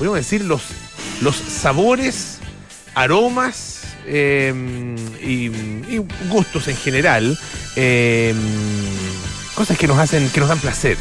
[0.00, 0.62] podríamos decir, los,
[1.20, 2.38] los sabores,
[2.94, 4.50] aromas eh,
[5.22, 5.48] y,
[6.30, 7.38] gustos en general.
[7.76, 8.34] eh,
[9.54, 10.96] cosas que nos hacen, que nos dan placer.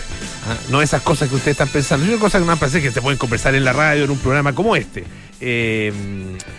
[0.50, 0.58] ¿ah?
[0.70, 3.02] No esas cosas que ustedes están pensando, sino cosas que nos dan placer que se
[3.02, 5.06] pueden conversar en la radio, en un programa como este.
[5.40, 5.94] Eh,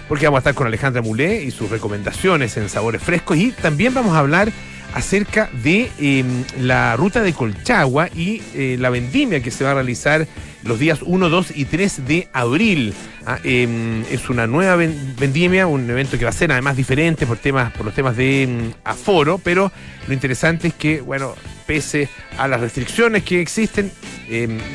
[0.08, 3.92] porque vamos a estar con Alejandra Mulé y sus recomendaciones en sabores frescos y también
[3.92, 4.50] vamos a hablar
[4.94, 6.24] acerca de eh,
[6.58, 10.26] la ruta de Colchagua y eh, la vendimia que se va a realizar
[10.62, 12.92] los días 1, 2 y 3 de abril.
[13.26, 17.26] Ah, eh, es una nueva ven- vendimia, un evento que va a ser además diferente
[17.26, 19.72] por temas, por los temas de mm, aforo, pero
[20.06, 21.34] lo interesante es que, bueno,
[21.66, 23.90] pese a las restricciones que existen,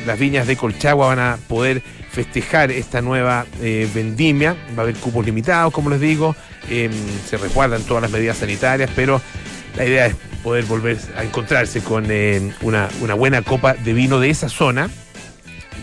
[0.06, 4.54] las viñas de Colchagua van a poder festejar esta nueva eh, vendimia.
[4.76, 6.34] Va a haber cupos limitados, como les digo,
[6.68, 9.20] se resguardan todas las medidas sanitarias, pero
[9.76, 14.30] la idea es poder volver a encontrarse con eh, una, buena copa de vino de
[14.30, 14.88] esa zona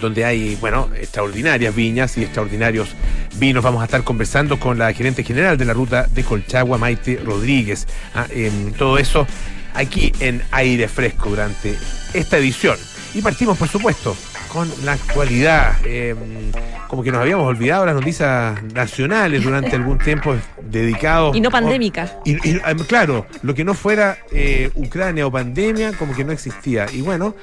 [0.02, 2.90] donde hay, bueno, extraordinarias viñas y extraordinarios
[3.36, 3.64] vinos.
[3.64, 7.88] Vamos a estar conversando con la gerente general de la ruta de Colchagua, Maite Rodríguez.
[8.14, 9.26] Ah, em, todo eso
[9.74, 11.78] aquí en Aire Fresco durante
[12.14, 12.78] esta edición.
[13.14, 14.18] Y partimos, por supuesto,
[14.54, 15.76] con la actualidad.
[15.86, 16.52] Em,
[16.88, 21.36] como que nos habíamos olvidado las noticias nacionales durante algún tiempo dedicados.
[21.36, 22.20] Y no pandémica.
[22.24, 26.32] Y, y, em, claro, lo que no fuera eh, Ucrania o pandemia, como que no
[26.32, 26.86] existía.
[26.94, 27.36] Y bueno,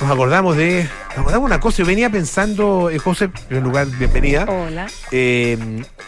[0.00, 0.88] nos acordamos de.
[1.10, 1.78] Nos acordamos una cosa.
[1.78, 4.86] Yo venía pensando, eh, José, en primer lugar, bienvenida, Hola.
[5.12, 5.56] eh,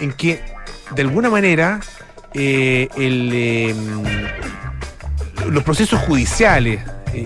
[0.01, 0.41] en que
[0.95, 1.81] de alguna manera
[2.35, 3.75] eh, el,
[5.51, 6.81] los procesos judiciales,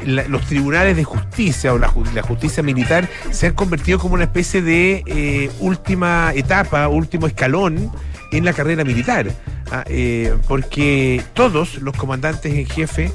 [0.07, 1.89] los tribunales de justicia o la
[2.23, 7.91] justicia militar se han convertido como una especie de eh, última etapa, último escalón
[8.33, 9.31] en la carrera militar.
[9.71, 13.11] Ah, eh, porque todos los comandantes en jefe,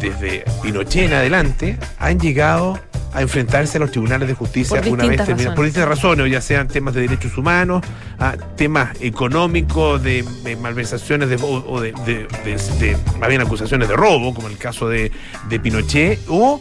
[0.00, 2.78] desde Pinochet en adelante, han llegado
[3.16, 5.56] a enfrentarse a los tribunales de justicia Por una vez terminados.
[5.56, 7.82] Por distintas razones, ya sean temas de derechos humanos,
[8.18, 13.88] a temas económicos, de, de malversaciones de, o, de, de- de- de- más bien acusaciones
[13.88, 15.10] de robo, como el caso de,
[15.48, 16.60] de Pinochet, o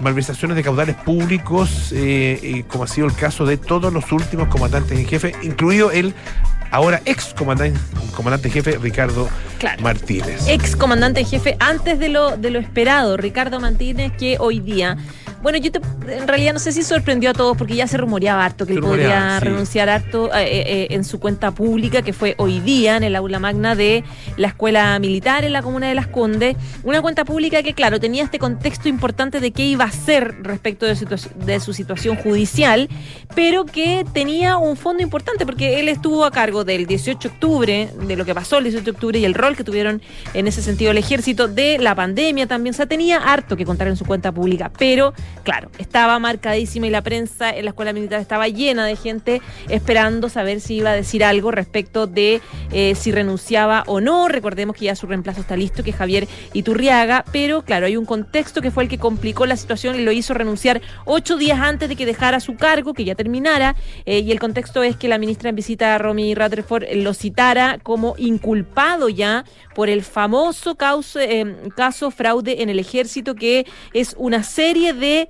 [0.00, 4.48] malversaciones de caudales públicos, eh, eh, como ha sido el caso de todos los últimos
[4.48, 6.14] comandantes en jefe, incluido el
[6.74, 7.78] ahora ex comandante,
[8.16, 9.80] comandante jefe Ricardo Claro.
[9.82, 10.46] Martínez.
[10.48, 14.96] Ex comandante jefe antes de lo, de lo esperado, Ricardo Martínez, que hoy día.
[15.42, 15.80] Bueno, yo te-
[16.10, 18.78] en realidad no sé si sorprendió a todos porque ya se rumoreaba harto que Se
[18.78, 19.44] él podría sí.
[19.44, 23.14] renunciar harto eh, eh, eh, en su cuenta pública, que fue hoy día en el
[23.14, 24.04] aula magna de
[24.38, 26.56] la Escuela Militar en la Comuna de Las Condes.
[26.82, 30.86] Una cuenta pública que, claro, tenía este contexto importante de qué iba a hacer respecto
[30.86, 32.88] de, situa- de su situación judicial,
[33.34, 37.88] pero que tenía un fondo importante porque él estuvo a cargo del 18 de octubre,
[38.06, 40.02] de lo que pasó el 18 de octubre y el rol que tuvieron
[40.32, 42.74] en ese sentido el ejército, de la pandemia también.
[42.74, 46.90] O sea, tenía harto que contar en su cuenta pública, pero claro, estaba marcadísima y
[46.90, 50.94] la prensa en la escuela militar estaba llena de gente esperando saber si iba a
[50.94, 52.40] decir algo respecto de
[52.72, 54.28] eh, si renunciaba o no.
[54.28, 58.06] Recordemos que ya su reemplazo está listo, que es Javier Iturriaga, pero claro, hay un
[58.06, 61.88] contexto que fue el que complicó la situación y lo hizo renunciar ocho días antes
[61.88, 63.76] de que dejara su cargo, que ya terminara,
[64.06, 68.14] eh, y el contexto es que la ministra en visita, Romy Eh, lo citara como
[68.18, 69.44] inculpado ya
[69.74, 75.28] por el famoso causa- eh, caso fraude en el ejército, que es una serie de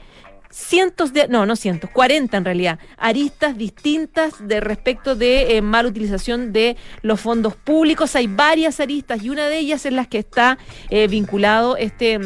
[0.50, 5.88] cientos de, no, no cientos, 40 en realidad, aristas distintas de respecto de eh, mala
[5.88, 8.14] utilización de los fondos públicos.
[8.14, 10.58] Hay varias aristas y una de ellas en las que está
[10.90, 12.20] eh, vinculado este...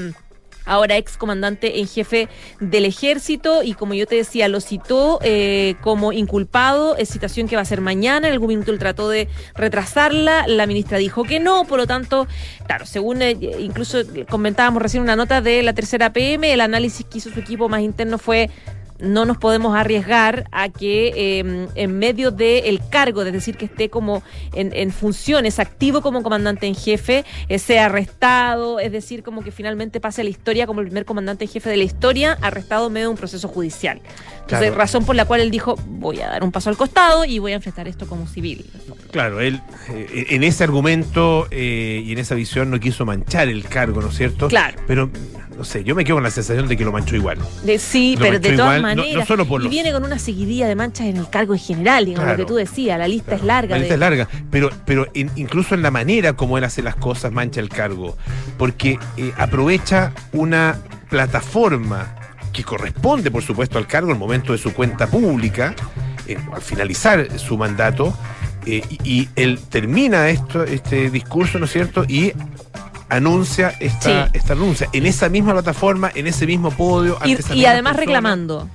[0.69, 2.29] ahora ex comandante en jefe
[2.61, 7.57] del ejército y como yo te decía, lo citó eh, como inculpado, es citación que
[7.57, 11.41] va a ser mañana, en algún minuto él trató de retrasarla, la ministra dijo que
[11.41, 12.27] no, por lo tanto,
[12.67, 13.99] claro, según eh, incluso
[14.29, 17.81] comentábamos recién una nota de la tercera PM, el análisis que hizo su equipo más
[17.81, 18.51] interno fue
[18.99, 23.89] no nos podemos arriesgar a que eh, en medio del cargo, es decir, que esté
[23.91, 24.23] como
[24.55, 29.51] en, en funciones, activo como comandante en jefe, eh, sea arrestado, es decir, como que
[29.51, 32.89] finalmente pase a la historia como el primer comandante en jefe de la historia, arrestado
[32.89, 34.01] en medio de un proceso judicial.
[34.49, 34.79] Entonces, Claro.
[34.81, 37.53] razón por la cual él dijo, voy a dar un paso al costado y voy
[37.53, 38.65] a enfrentar esto como civil.
[39.11, 39.61] Claro, él
[39.91, 44.09] eh, en ese argumento eh, y en esa visión no quiso manchar el cargo, ¿no
[44.09, 44.49] es cierto?
[44.49, 44.79] Claro.
[44.87, 45.11] Pero,
[45.55, 47.37] no sé, yo me quedo con la sensación de que lo manchó igual.
[47.63, 49.29] De, sí, Lo pero de todas igual, no- no maneras.
[49.29, 52.25] solo por y viene con una seguidilla de manchas en el cargo en general, digamos,
[52.25, 52.39] Claro.
[52.39, 53.75] lo que tú decías, la lista es larga.
[53.75, 56.81] La lista de- es larga, pero, pero en- incluso en la manera como él hace
[56.83, 58.17] las cosas mancha el cargo,
[58.57, 60.79] porque eh, aprovecha una
[61.11, 62.15] plataforma
[62.59, 65.75] que corresponde, por supuesto, al cargo el momento de su cuenta pública,
[66.27, 68.13] eh, al finalizar su mandato,
[68.67, 72.05] eh, y, y él termina esto, este discurso, ¿no es cierto?
[72.09, 72.33] Y
[73.09, 74.31] anuncia esta, Sí.
[74.35, 77.17] esta renuncia en esa misma plataforma, en ese mismo podio.
[77.25, 78.69] Y, ante y además reclamando.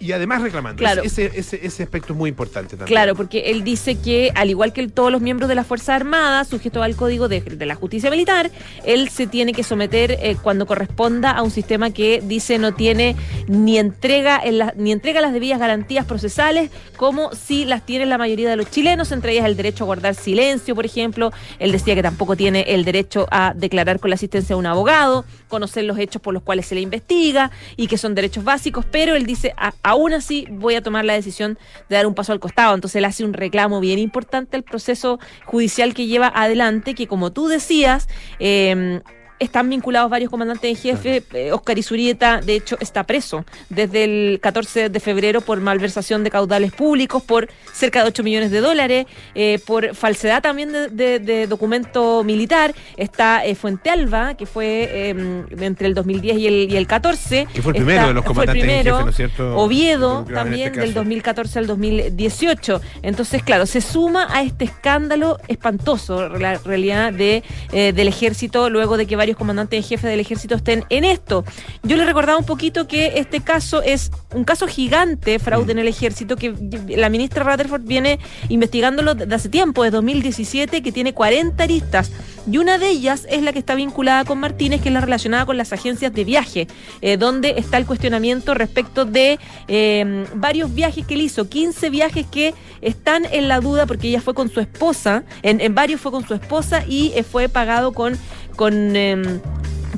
[0.00, 0.78] Y además reclamando.
[0.78, 1.02] Claro.
[1.02, 2.86] Ese, ese, ese aspecto es muy importante también.
[2.86, 6.44] Claro, porque él dice que, al igual que todos los miembros de la Fuerza Armada,
[6.44, 8.50] sujeto al código de, de la justicia militar,
[8.84, 13.16] él se tiene que someter eh, cuando corresponda a un sistema que dice no tiene
[13.48, 18.18] ni entrega en la- ni entrega las debidas garantías procesales, como si las tiene la
[18.18, 21.32] mayoría de los chilenos, entre ellas el derecho a guardar silencio, por ejemplo.
[21.58, 25.24] Él decía que tampoco tiene el derecho a declarar con la asistencia de un abogado,
[25.48, 29.14] conocer los hechos por los cuales se le investiga y que son derechos básicos, pero
[29.16, 31.58] él dice, "A- aún así voy a tomar la decisión
[31.88, 32.74] de dar un paso al costado.
[32.74, 37.32] Entonces él hace un reclamo bien importante al proceso judicial que lleva adelante, que como
[37.32, 38.08] tú decías,
[38.38, 39.00] eh,
[39.38, 41.22] están vinculados varios comandantes en jefe.
[41.32, 46.30] Eh, Oscar Isurieta, de hecho, está preso desde el 14 de febrero por malversación de
[46.30, 51.18] caudales públicos, por cerca de 8 millones de dólares, eh, por falsedad también de, de-
[51.18, 52.74] de documento militar.
[52.96, 57.46] Está eh, Fuente Alba, que fue eh, entre el 2010 y el, y el 14.
[57.52, 58.94] Que fue el Está- primero de los comandantes en primero.
[58.96, 59.56] jefe, ¿no es cierto?
[59.56, 61.00] Oviedo en también este del caso.
[61.00, 62.80] 2014 al 2018.
[63.02, 67.42] Entonces, claro, se suma a este escándalo espantoso, la realidad de,
[67.72, 71.44] eh, del ejército, luego de que varios comandantes en jefe del ejército estén en esto.
[71.82, 75.88] Yo le recordaba un poquito que este caso es un caso gigante, fraude en el
[75.88, 76.54] ejército, que
[76.88, 82.10] la ministra Rutherford viene investigándolo desde hace tiempo, desde 2017, que tiene 40 aristas.
[82.50, 85.44] Y una de ellas es la que está vinculada con Martínez, que es la relacionada
[85.44, 86.66] con las agencias de viaje,
[87.02, 92.26] eh, donde está el cuestionamiento respecto de eh, varios viajes que él hizo, 15 viajes
[92.26, 96.10] que están en la duda porque ella fue con su esposa, en, en varios fue
[96.10, 98.16] con su esposa y eh, fue pagado con...
[98.58, 99.40] con em,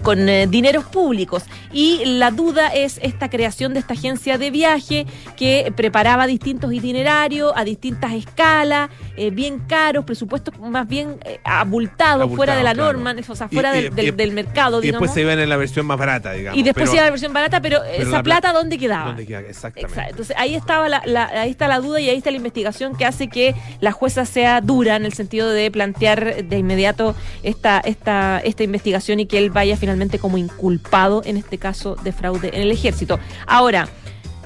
[0.01, 1.45] con eh, dineros públicos.
[1.73, 5.07] Y la duda es esta creación de esta agencia de viaje
[5.37, 12.35] que preparaba distintos itinerarios a distintas escalas, eh, bien caros, presupuestos más bien eh, abultados,
[12.35, 12.93] fuera de la claro.
[12.95, 15.01] norma, o sea, fuera y- del, del- y- del mercado, Y digamos.
[15.03, 16.59] después se iban en la versión más barata, digamos.
[16.59, 19.07] Y después pero- iba la versión barata, pero, pero esa la plata, plata- ¿dónde quedaba?
[19.07, 19.41] ¿Dónde queda?
[19.41, 19.81] Exactamente.
[19.93, 20.11] Exacto.
[20.11, 23.05] Entonces ahí estaba la, la- ahí está la duda y ahí está la investigación que
[23.07, 28.41] hace que la jueza sea dura en el sentido de plantear de inmediato esta, esta,
[28.45, 32.63] esta investigación y que él vaya finalmente como inculpado en este caso de fraude en
[32.63, 33.19] el ejército.
[33.47, 33.89] Ahora.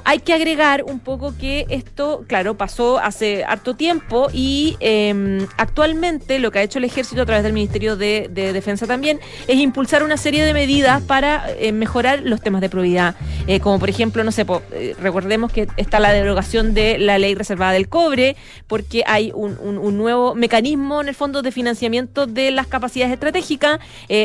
[0.06, 6.38] Hay que agregar un poco que esto, claro, pasó hace harto tiempo y eh, actualmente
[6.38, 9.18] lo que ha hecho el ejército a través del Ministerio de, de Defensa también
[9.48, 13.14] es impulsar una serie de medidas para eh, mejorar los temas de probidad.
[13.46, 17.34] Eh, como por ejemplo, no sé, eh, recordemos que está la derogación de la ley
[17.34, 18.36] reservada del cobre,
[18.66, 23.78] porque hay un, un- nuevo mecanismo en el fondo de financiamiento de las capacidades estratégicas,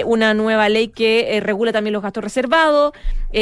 [0.06, 2.94] una nueva ley que regula también los gastos reservados,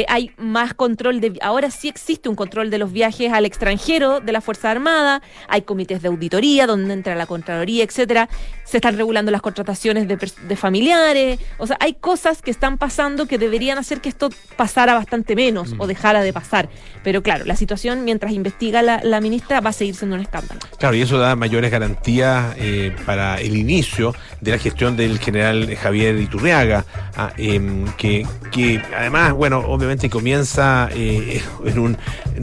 [0.08, 4.32] hay más control de, ahora sí existe un control de los viajes al extranjero de
[4.32, 8.28] la Fuerza Armada, hay comités de auditoría donde entra la Contraloría, etcétera,
[8.64, 13.38] se están regulando las contrataciones de, familiares, o sea, hay cosas que están pasando que
[13.38, 16.68] deberían hacer que esto pasara bastante menos o dejara de pasar.
[17.02, 20.60] Pero claro, la situación mientras investiga la, la ministra va a seguir siendo un escándalo.
[20.78, 25.74] Claro, y eso da mayores garantías eh, para el inicio de la gestión del general
[25.76, 26.84] Javier Iturriaga,
[27.16, 31.98] ah, em, que, que además, bueno, obviamente comienza eh, en, un,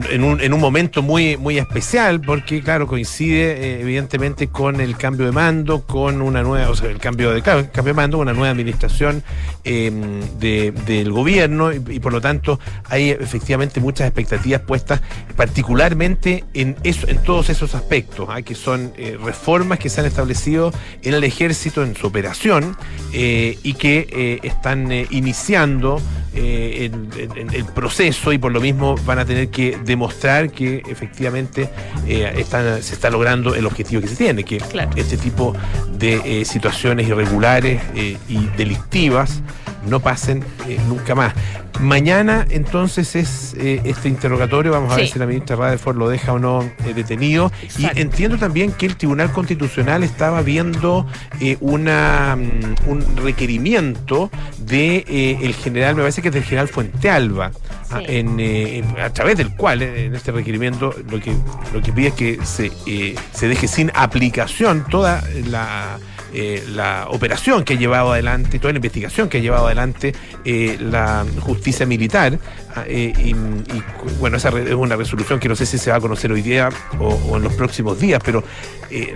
[0.09, 4.97] en, un, en un momento muy, muy especial, porque, claro, coincide eh, evidentemente con el
[4.97, 8.33] cambio de mando, con una nueva, o sea, el cambio de, cambio de mando, una
[8.33, 9.23] nueva administración
[9.63, 15.01] em, de- del gobierno, y, por lo tanto hay efectivamente muchas expectativas puestas,
[15.35, 18.41] particularmente en eso, en todos esos aspectos, ¿ah?
[18.41, 22.75] que son eh, reformas que se han establecido en el ejército, en su operación,
[23.13, 26.01] eh, y que están iniciando
[26.35, 30.83] eh, el, el- el proceso y por lo mismo van a tener que demostrar que
[30.89, 31.69] efectivamente
[32.07, 34.91] eh, están, se está logrando el objetivo que se tiene, que Claro.
[34.95, 35.53] este tipo
[35.97, 39.41] de eh, situaciones irregulares y delictivas
[39.87, 40.43] no pasen
[40.87, 41.33] nunca más.
[41.81, 46.31] Mañana entonces es eh, este interrogatorio, vamos a ver si la ministra Rutherford lo deja
[46.31, 47.51] o no eh, detenido.
[47.61, 47.97] Exacto.
[47.97, 51.05] Y entiendo también que el Tribunal Constitucional estaba viendo
[51.41, 57.09] eh, una, mm, un requerimiento de el general, me parece que es del general Fuente
[57.09, 57.51] Alba,
[57.91, 58.05] ah, Sí.
[58.17, 61.33] en, eh, en- a través del cual eh, en este requerimiento lo que,
[61.73, 65.97] lo que pide es que se, eh, se deje sin aplicación toda la
[66.37, 70.13] eh, la operación que ha llevado adelante, toda la investigación que ha llevado adelante
[70.43, 72.37] eh, la justicia militar.
[72.75, 73.83] ah, eh, y, y,
[74.19, 76.69] bueno, esa es una resolución que no sé si se va a conocer hoy día
[76.99, 78.43] o, o en los próximos días, pero
[78.91, 79.15] eh,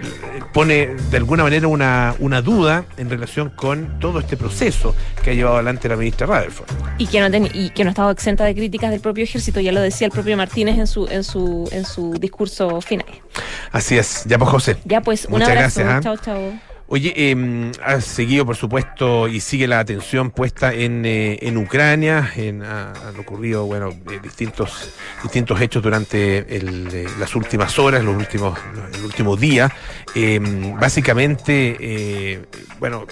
[0.53, 5.33] pone de alguna manera una, una duda en relación con todo este proceso que ha
[5.33, 6.67] llevado adelante la ministra Rutherford.
[6.97, 9.59] Y que, no ten- y que no ha estado exenta de críticas del propio ejército,
[9.59, 13.05] ya lo decía el propio Martínez en su, en su, en su discurso final.
[13.71, 14.77] Así es, ya pues José.
[14.85, 15.81] Ya pues, un Muchas abrazo.
[15.81, 16.01] gracias, ¿ah?
[16.01, 16.59] Chao, chao.
[16.91, 22.31] Oye, eh, ha seguido, por supuesto, y sigue la atención puesta en, eh, en Ucrania.
[22.35, 24.89] En, ha, han ocurrido, bueno, eh, distintos,
[25.21, 28.57] distintos hechos durante el, eh, las últimas horas, los últimos,
[28.95, 29.71] el último día.
[30.15, 32.45] Em, básicamente, eh,
[32.79, 33.05] bueno,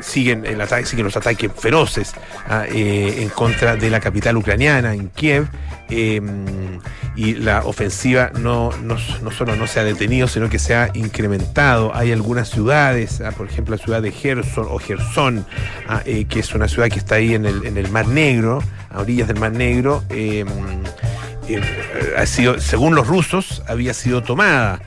[0.00, 2.14] siguen el ataque, siguen los ataques feroces
[2.48, 5.48] ah, en contra de la capital ucraniana, en Kiev.
[5.92, 6.80] Em,
[7.14, 10.90] y la ofensiva no, no, no solo no se ha detenido, sino que se ha
[10.94, 11.94] incrementado.
[11.94, 15.44] Hay algunas ciudades, ah, por ejemplo la ciudad de Gerson o Gerson,
[15.88, 18.62] ah, eh, que es una ciudad que está ahí en el, en el Mar Negro,
[18.90, 20.44] a orillas del Mar Negro, eh,
[21.48, 21.60] eh,
[22.16, 24.80] ha sido, según los rusos, había sido tomada.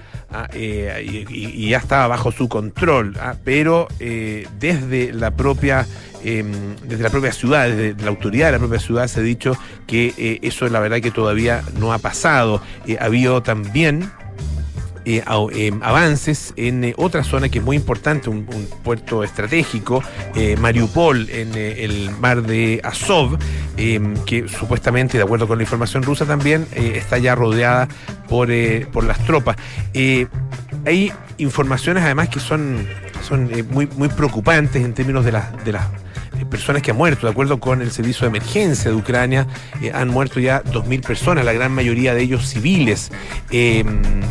[0.43, 5.85] Ah, eh, y, ya estaba bajo su control, ah, pero eh, desde la propia
[6.27, 6.43] eh,
[6.83, 10.11] desde la propia ciudad, desde la autoridad de la propia ciudad se ha dicho que
[10.17, 12.61] eh, eso la verdad que todavía no ha pasado.
[12.99, 14.11] Ha habido también
[15.05, 18.45] eh, eh, avances en eh, otra zona que es muy importante, un,
[18.83, 20.03] puerto estratégico,
[20.35, 23.37] eh, Mariupol, en el mar de Azov,
[23.77, 27.87] eh, que supuestamente, de acuerdo con la información rusa también, está ya rodeada
[28.27, 28.49] por,
[28.91, 29.55] por las tropas.
[30.85, 32.87] Hay informaciones además que son,
[33.27, 35.87] son muy, muy preocupantes en términos de las de las
[36.49, 37.27] personas que han muerto.
[37.27, 39.47] De acuerdo con el servicio de emergencia de Ucrania,
[39.81, 43.11] eh, han muerto ya 2.000 personas, la gran mayoría de ellos civiles.
[43.51, 43.83] Eh,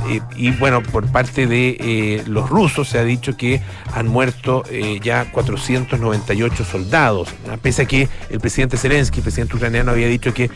[0.09, 4.65] eh, y bueno, por parte de eh, los rusos se ha dicho que han muerto
[4.71, 7.57] eh, ya 498 soldados, ¿no?
[7.59, 10.51] pese a que el presidente Zelensky, el presidente ucraniano, había dicho que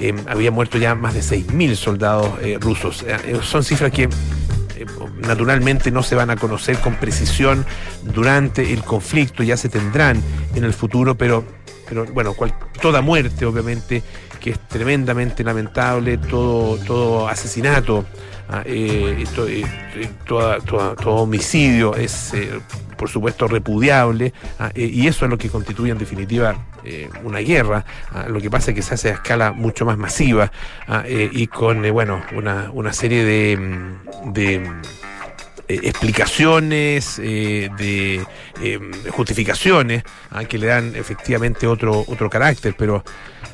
[0.00, 3.02] eh, había muerto ya más de 6.000 soldados eh, rusos.
[3.02, 4.08] Eh, eh, son cifras que
[4.80, 4.86] eh,
[5.26, 7.64] naturalmente no se van a conocer con precisión
[8.02, 10.22] durante el conflicto, ya se tendrán
[10.54, 11.44] en el futuro, pero,
[11.88, 14.02] pero bueno, cual- toda muerte obviamente
[14.40, 18.04] que es tremendamente lamentable, todo, todo asesinato,
[18.48, 22.32] ah, eh, eh, toda- toda- todo homicidio es
[22.98, 27.38] por supuesto repudiable ah, eh, y eso es lo que constituye en definitiva eh, una
[27.38, 27.86] guerra.
[28.12, 30.52] ah, lo que pasa es que se hace a escala mucho más masiva
[30.86, 34.70] ah, eh, y con bueno una, una serie de, mm, de
[35.68, 38.24] eh, explicaciones, eh, de
[38.62, 43.04] eh, justificaciones ah, que le dan efectivamente otro, otro carácter, pero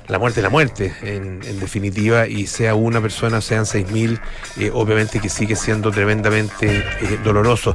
[0.09, 4.21] la muerte es la muerte, en, definitiva, y sea una persona, sean seis mil,
[4.59, 6.85] eh, obviamente que sigue siendo tremendamente
[7.25, 7.75] doloroso.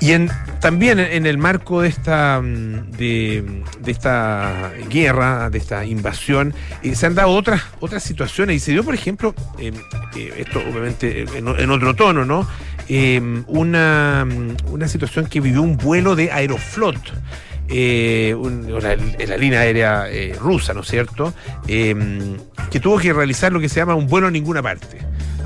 [0.00, 6.54] Y en, también en, el marco de esta, mm, de, esta guerra, de esta invasión,
[6.94, 9.72] se han dado otras, otras situaciones, y se dio, por ejemplo, eh,
[10.38, 12.48] esto obviamente en, en otro tono, ¿no?
[12.88, 14.26] Eh, una,
[14.70, 16.96] una situación que vivió un vuelo de Aeroflot.
[17.68, 18.94] eh, un- la,
[19.36, 21.34] línea aérea eh, rusa, ¿no es cierto?
[21.66, 22.36] Eh,
[22.70, 24.98] que tuvo que realizar lo que se llama un vuelo a ninguna parte.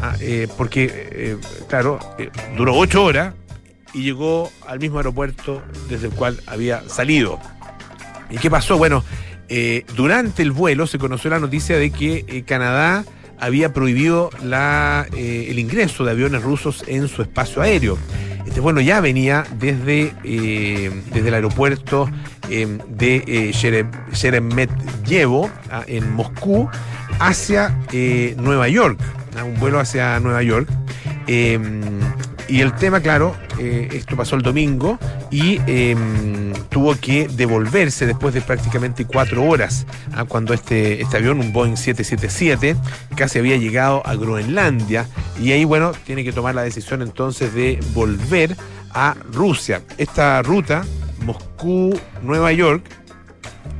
[0.02, 1.36] Ah, eh, porque, eh,
[1.68, 1.98] claro,
[2.58, 3.32] duró ocho horas
[3.94, 7.38] y llegó al mismo aeropuerto desde el cual había salido.
[8.28, 8.76] ¿Y qué pasó?
[8.76, 9.02] Bueno,
[9.96, 13.04] durante el vuelo se conoció la noticia de que Canadá
[13.40, 17.98] había prohibido la, eh, el ingreso de aviones rusos en su espacio aéreo.
[18.46, 22.10] Este vuelo ya venía desde, eh, desde el aeropuerto
[22.48, 26.68] eh, de Shere- Sheremetyevo ah, en Moscú
[27.20, 27.76] hacia
[28.38, 28.98] Nueva York,
[29.38, 30.68] ah, un vuelo hacia Nueva York.
[31.32, 31.60] Eh,
[32.48, 34.98] y el tema, claro, eh, esto pasó el domingo
[35.30, 35.94] y eh,
[36.68, 41.76] tuvo que devolverse después de prácticamente cuatro horas, ah, cuando este, este avión, un Boeing
[41.76, 42.74] 777,
[43.14, 45.06] casi había llegado a Groenlandia
[45.40, 48.56] y ahí, bueno, tiene que tomar la decisión entonces de volver
[48.92, 49.82] a Rusia.
[49.96, 50.84] Esta ruta,
[51.24, 52.82] Moscú-Nueva York,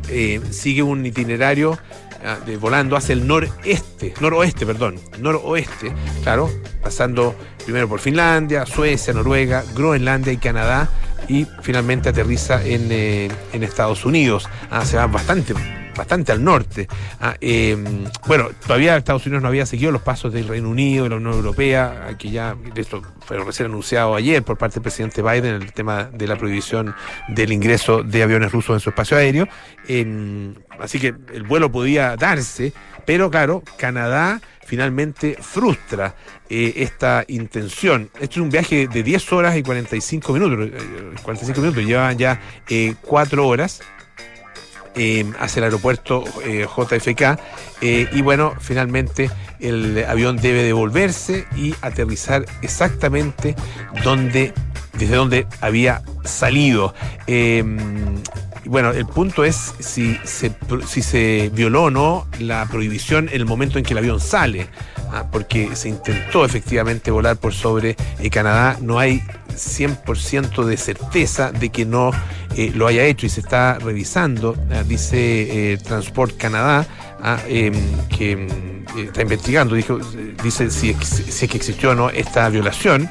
[0.09, 1.77] eh, sigue un itinerario
[2.25, 5.93] ah, de volando hacia el noreste, noroeste, perdón, noroeste,
[6.23, 6.49] claro,
[6.83, 7.35] pasando
[7.65, 10.89] primero por Finlandia, Suecia, Noruega, Groenlandia y Canadá,
[11.29, 14.49] y finalmente aterriza en, eh, Estados Unidos.
[14.71, 15.55] Ah, se va bastante,
[16.01, 16.89] bastante al norte.
[17.21, 17.77] Ah, eh,
[18.27, 21.35] bueno, todavía Estados Unidos no había seguido los pasos del Reino Unido, de la Unión
[21.35, 25.75] Europea, ah, que ya esto fue recién anunciado ayer por parte del presidente Biden, el
[25.75, 26.95] tema de la prohibición
[27.29, 29.47] del ingreso de aviones rusos en su espacio aéreo.
[29.89, 32.73] Eh, así que el vuelo podía darse,
[33.05, 36.15] pero claro, Canadá finalmente frustra
[36.49, 38.09] eh, esta intención.
[38.15, 40.67] Esto es un viaje de 10 horas y 45 minutos.
[40.67, 42.41] eh, 45 minutos, llevan ya
[43.03, 43.83] 4 horas
[44.95, 47.39] eh, hacia el aeropuerto eh, JFK
[47.81, 49.31] eh, y bueno, finalmente
[49.61, 53.55] el avión debe devolverse y aterrizar exactamente
[54.05, 54.53] donde,
[54.99, 56.95] desde donde había salido.
[57.27, 57.65] Eh,
[58.71, 63.85] bueno, el punto es si se, violó o no la prohibición en el momento en
[63.85, 64.69] que el avión sale.
[65.13, 68.79] ah, porque se intentó efectivamente volar por sobre eh, Canadá.
[68.81, 72.13] No hay 100% de certeza de que no
[72.57, 76.87] eh, lo haya hecho y se está revisando, ah, dice Transport Canadá,
[77.23, 77.75] ah, em,
[78.09, 78.49] que em,
[78.97, 83.09] está investigando, dice si, es que existió o no esta violación.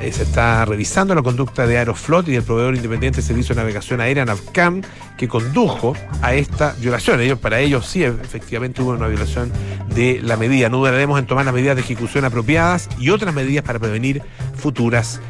[0.00, 4.00] se está revisando la conducta de Aeroflot y del proveedor independiente de servicio de navegación
[4.00, 4.82] aérea NAVCAM
[5.16, 7.20] que condujo a esta violación.
[7.20, 9.52] Ellos, para ellos sí, efectivamente hubo una violación
[9.94, 10.68] de la medida.
[10.68, 14.22] No dudaremos en tomar las medidas de ejecución apropiadas y otras medidas para prevenir
[14.56, 15.20] futuras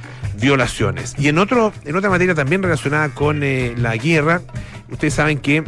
[0.41, 1.15] violaciones.
[1.19, 4.43] Y en, otro, en otra materia también relacionada con eh, la guerra,
[4.91, 5.65] ustedes saben que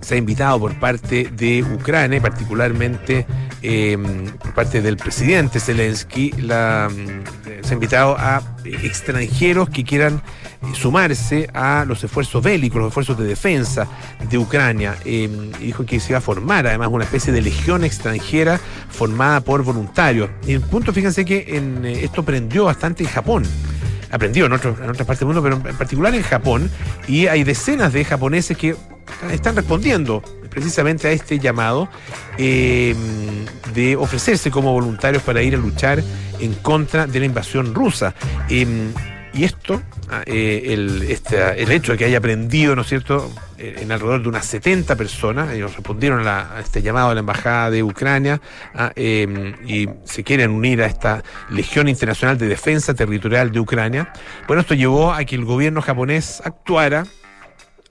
[0.00, 3.26] se ha invitado por parte de Ucrania, particularmente
[3.62, 10.22] em, por parte del presidente Zelensky, la, mm, se ha invitado a extranjeros que quieran
[10.74, 13.86] sumarse a los esfuerzos bélicos, los esfuerzos de defensa
[14.28, 14.96] de Ucrania.
[15.04, 19.62] Em, dijo que se iba a formar además una especie de legión extranjera formada por
[19.62, 20.30] voluntarios.
[20.46, 23.44] Y el punto, fíjense que en, eh, esto prendió bastante en Japón
[24.10, 26.70] aprendido en, otras partes del mundo, pero en particular en Japón,
[27.06, 28.76] y hay decenas de japoneses que
[29.30, 31.88] están respondiendo precisamente a este llamado
[32.38, 32.94] eh,
[33.74, 36.02] de ofrecerse como voluntarios para ir a luchar
[36.40, 38.14] en contra de la invasión rusa.
[38.48, 38.66] Eh,
[39.32, 43.30] y esto, ah, eh, el, este, el hecho de que haya aprendido, ¿no es cierto?,
[43.58, 47.82] en alrededor de unas 70 personas, ellos respondieron a, este llamado de la Embajada de
[47.82, 48.40] Ucrania
[48.74, 54.12] ah, em, y se quieren unir a esta Legión Internacional de Defensa Territorial de Ucrania.
[54.46, 57.04] Bueno, esto llevó a que el gobierno japonés actuara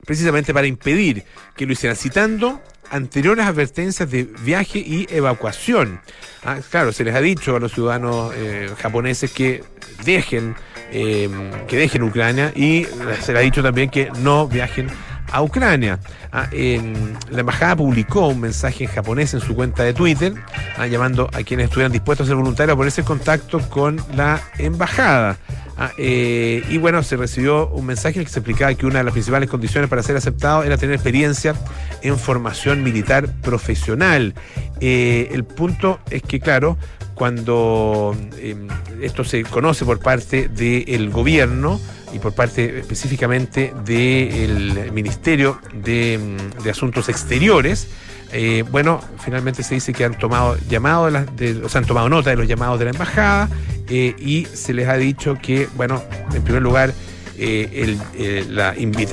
[0.05, 1.23] precisamente para impedir
[1.55, 6.01] que lo hicieran, citando anteriores advertencias de viaje y evacuación.
[6.43, 9.63] Ah, claro, se les ha dicho a los ciudadanos eh, japoneses que
[10.03, 10.55] dejen,
[10.91, 11.29] eh,
[11.67, 12.85] que dejen Ucrania y
[13.21, 14.87] se les ha dicho también que no viajen
[15.31, 15.99] a Ucrania.
[16.31, 20.33] Ah, la embajada publicó un mensaje en japonés en su cuenta de Twitter,
[20.77, 24.41] ah, llamando a quienes estuvieran dispuestos a ser voluntarios a ponerse en contacto con la
[24.57, 25.37] embajada.
[25.81, 28.97] Ah, eh, y bueno, se recibió un mensaje en el que se explicaba que una
[28.97, 31.55] de las principales condiciones para ser aceptado era tener experiencia
[32.01, 34.33] en formación militar profesional.
[34.81, 36.77] Eh, el punto es que, claro,
[37.19, 38.67] cuando em,
[38.99, 41.79] esto se conoce por parte del gobierno,
[42.13, 46.19] y por parte específicamente del Ministerio de,
[46.63, 47.87] mm, Asuntos Exteriores,
[48.31, 52.47] eh, bueno, finalmente se dice que han tomado llamado de, han tomado nota de los
[52.47, 53.49] llamados de la embajada
[53.89, 56.03] eh, y se les ha dicho que, bueno,
[56.33, 56.93] en primer lugar,
[57.41, 57.97] eh,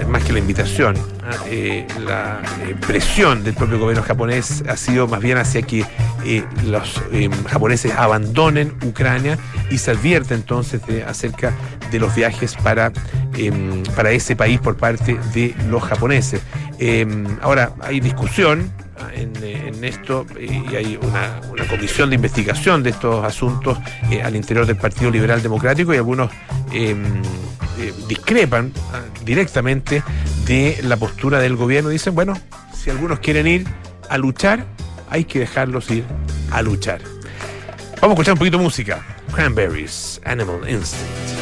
[0.08, 0.96] más que la invitación,
[2.04, 2.42] la
[2.86, 5.84] presión del propio gobierno japonés ha sido más bien hacia que
[6.64, 7.00] los
[7.46, 9.38] japoneses abandonen Ucrania
[9.70, 11.52] y se advierte entonces de, acerca
[11.90, 12.92] de los viajes para,
[13.36, 16.42] em, para ese país por parte de los japoneses.
[16.78, 23.24] Em, ahora, hay discusión ah, en, esto y hay una, comisión de investigación de estos
[23.24, 23.78] asuntos
[24.10, 26.30] eh, al interior del Partido Liberal Democrático y algunos
[26.72, 27.22] em,
[27.78, 30.02] eh, discrepan ah, directamente
[30.46, 31.90] de la postura del gobierno.
[31.90, 32.34] Dicen, bueno,
[32.74, 33.66] si algunos quieren ir
[34.08, 34.66] a luchar,
[35.08, 36.04] hay que dejarlos ir
[36.50, 37.00] a luchar.
[38.00, 39.04] Vamos a escuchar un poquito de música.
[39.32, 41.35] Cranberries, Animal Instinct.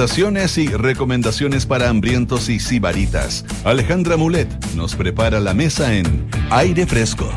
[0.00, 3.44] Tentaciones y recomendaciones para hambrientos y sibaritas.
[3.64, 7.30] Alejandra Mulet nos prepara la mesa en Aire Fresco.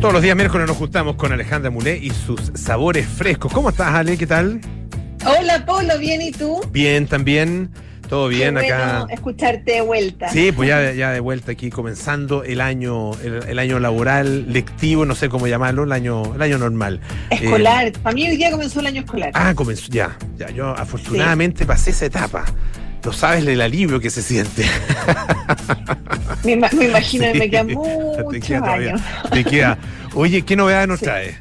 [0.00, 3.52] Todos los días miércoles nos juntamos con Alejandra Mulet y sus sabores frescos.
[3.52, 4.16] ¿Cómo estás, Ale?
[4.16, 4.62] ¿Qué tal?
[5.26, 6.62] Hola, Polo, ¿bien y tú?
[6.72, 7.68] Bien, también.
[8.12, 8.98] Todo bien Qué acá.
[8.98, 10.28] bueno escucharte de vuelta.
[10.28, 15.06] Sí, pues ya, ya de vuelta aquí, comenzando el año, el, el año laboral, lectivo,
[15.06, 17.00] no sé cómo llamarlo, el año, el año normal.
[17.30, 17.86] Escolar.
[17.86, 19.30] Eh, Para mí hoy día comenzó el año escolar.
[19.32, 20.50] ah, comenzó, ya, ya.
[20.50, 22.44] Yo afortunadamente pasé esa etapa.
[23.02, 24.66] No sabes el alivio que se siente.
[26.44, 28.90] Me, me imagino que Sí, me quedan te muchos queda todavía.
[28.90, 29.02] años.
[29.32, 29.78] Te queda.
[30.14, 31.04] Oye, ¿qué novedades nos Sí.
[31.06, 31.36] trae?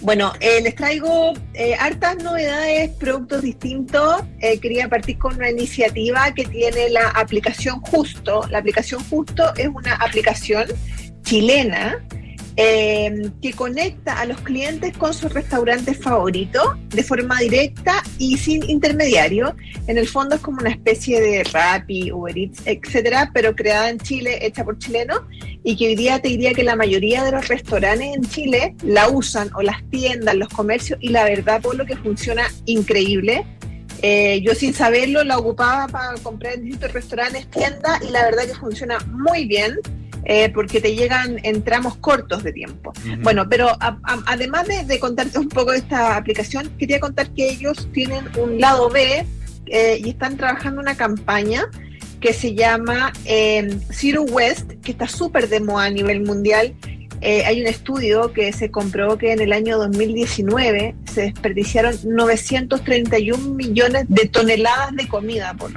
[0.00, 4.22] Bueno, eh, les traigo eh, hartas novedades, productos distintos.
[4.38, 8.42] Eh, quería partir con una iniciativa que tiene la aplicación Justo.
[8.50, 10.66] La aplicación Justo es una aplicación
[11.22, 11.98] chilena
[12.60, 18.68] eh, que conecta a los clientes con sus restaurantes favoritos de forma directa y sin
[18.68, 19.54] intermediario.
[19.86, 24.00] En el fondo es como una especie de Rappi, Uber Eats, etcétera, pero creada en
[24.00, 25.20] Chile, hecha por chilenos
[25.62, 29.08] y que hoy día te diría que la mayoría de los restaurantes en Chile la
[29.08, 33.46] usan o las tiendas, los comercios y la verdad por lo que funciona increíble.
[34.02, 38.46] Eh, yo sin saberlo la ocupaba para comprar en distintos restaurantes, tiendas y la verdad
[38.46, 39.78] que funciona muy bien
[40.30, 42.92] eh, porque te llegan en tramos cortos de tiempo.
[43.22, 47.30] Bueno, pero a- a- además de, de contarte un poco de esta aplicación, quería contar
[47.30, 49.24] que ellos tienen un lado B
[49.66, 51.64] eh, y están trabajando una campaña
[52.20, 56.74] que se llama eh, Zero West, que está súper de moda a nivel mundial.
[57.20, 63.54] Eh, hay un estudio que se comprobó que en el año 2019 se desperdiciaron 931
[63.54, 65.70] millones de toneladas de comida por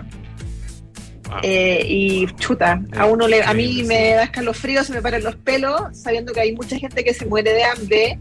[1.32, 1.39] Wow.
[1.44, 5.36] eh, y chuta, a uno le, a mí me da escalofrío, se me paran los
[5.38, 8.20] pelos, sabiendo que hay mucha gente que se muere de hambre.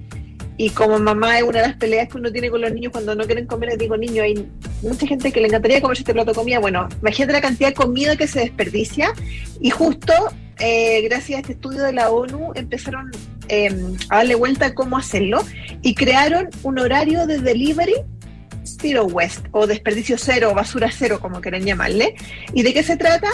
[0.56, 3.14] Y como mamá es una de las peleas que uno tiene con los niños cuando
[3.14, 4.46] no quieren comer, les digo, niño, hay
[4.82, 6.58] mucha gente que le encantaría comerse este plato de comida.
[6.58, 9.12] Bueno, imagínate la cantidad de comida que se desperdicia.
[9.58, 10.12] Y justo,
[10.58, 13.10] eh, gracias a este estudio de la ONU, empezaron
[13.48, 13.74] eh,
[14.10, 15.42] a darle vuelta a cómo hacerlo
[15.82, 17.94] y crearon un horario de delivery
[18.80, 22.14] Zero West o desperdicio cero o basura cero, como quieran llamarle.
[22.54, 23.28] ¿Y de qué se trata?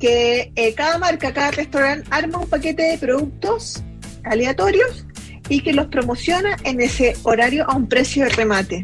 [0.00, 3.82] Que eh, cada marca, cada restaurante arma un paquete de productos
[4.24, 5.04] aleatorios
[5.48, 8.82] y que los promociona en ese horario a un precio de remate.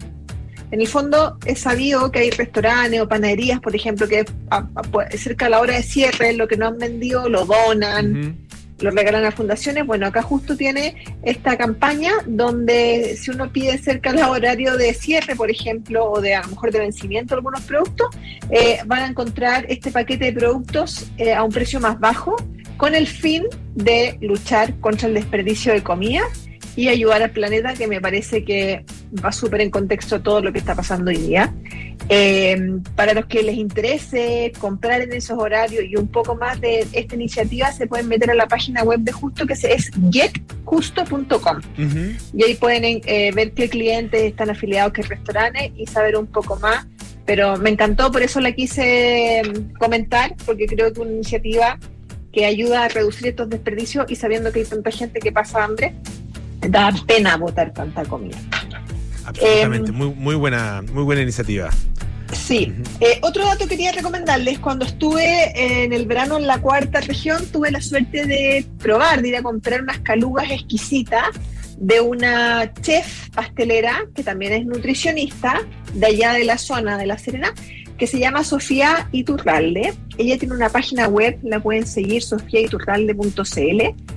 [0.71, 4.83] En el fondo es sabido que hay restaurantes o panaderías, por ejemplo, que a- a-
[4.83, 8.44] pues, cerca a la hora de cierre lo que no han vendido lo donan.
[8.85, 9.87] Lo regalan a fundaciones.
[9.87, 15.35] Bueno, acá justo tiene esta campaña donde si uno pide cerca del horario de cierre,
[15.35, 18.09] por ejemplo, o de a lo mejor de vencimiento algunos productos,
[18.51, 22.37] eh, van a encontrar este paquete de productos eh, a un precio más bajo
[22.77, 23.45] con el fin
[23.75, 26.23] de luchar contra el desperdicio de comida
[26.77, 28.85] y ayudar al planeta, que me parece que
[29.25, 31.53] va súper en contexto todo lo que está pasando hoy día.
[32.09, 36.87] Eh, para los que les interese comprar en esos horarios y un poco más de
[36.93, 41.59] esta iniciativa, se pueden meter a la página web de Justo, que es getjusto.com.
[41.59, 42.17] Ujú.
[42.35, 46.57] Y ahí pueden eh, ver qué clientes están afiliados, qué restaurantes y saber un poco
[46.57, 46.87] más.
[47.25, 51.79] Pero me encantó, por eso la quise mm, comentar, porque creo que una iniciativa
[52.33, 55.95] que ayuda a reducir estos desperdicios y sabiendo que hay tanta gente que pasa hambre,
[56.69, 58.39] da pena botar tanta comida.
[59.25, 61.71] Absolutamente, Em, muy, muy buena, muy buena iniciativa.
[62.33, 62.73] Sí.
[63.01, 67.47] Eh, otro dato que quería recomendarles, cuando estuve en el verano en la cuarta región,
[67.53, 71.29] tuve la suerte de probar, de ir a comprar unas calugas exquisitas
[71.79, 75.61] de una chef pastelera, que también es nutricionista,
[75.93, 77.53] de allá de la zona de La Serena,
[77.99, 79.95] que se llama Sofía Iturralde.
[80.19, 84.14] Ella tiene una página web, la pueden seguir, sofiaiturralde.cl.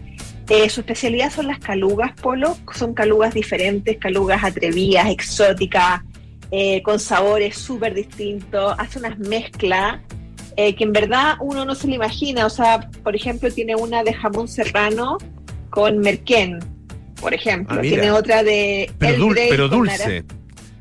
[0.50, 2.58] Eh, su especialidad son las calugas, Polo.
[2.74, 6.02] Son calugas diferentes, calugas atrevidas, exóticas,
[6.52, 8.74] eh, con sabores súper distintos.
[8.78, 10.00] Hace unas mezclas
[10.56, 12.46] eh, que en verdad uno no se lo imagina.
[12.46, 15.18] O sea, por ejemplo, tiene una de jamón serrano
[15.70, 16.60] con merquén,
[17.20, 17.78] por ejemplo.
[17.80, 20.24] Ah, tiene otra de Pero, dul- dulce.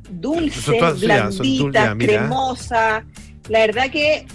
[0.09, 3.05] dulce, ya, dul- blandita, ya, cremosa.
[3.49, 4.27] La verdad que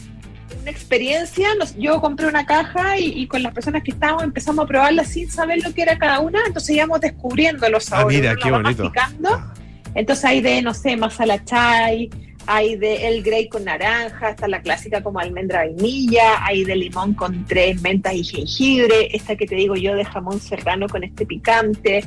[0.62, 1.56] una experiencia.
[1.56, 5.04] Nos- yo compré una caja y, y con las personas que estábamos empezamos a probarla
[5.06, 6.39] sin saber lo que era cada una.
[6.45, 8.19] Entonces íbamos descubriendo los Ah, sabores.
[8.19, 8.84] mira, qué bonito.
[8.84, 9.30] masticando.
[9.34, 9.54] Ah,
[9.95, 12.10] Entonces hay de, no sé, masala chai,
[12.47, 17.13] hay de el grey con naranja, está la clásica como almendra vainilla, hay de limón
[17.13, 21.26] con tres mentas y jengibre, esta que te digo yo de jamón serrano con este
[21.26, 22.04] picante.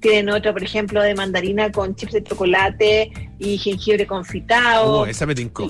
[0.00, 5.00] Tienen otra, por ejemplo, de mandarina con chips de chocolate y jengibre confitado.
[5.00, 5.68] oh, esa me tincó.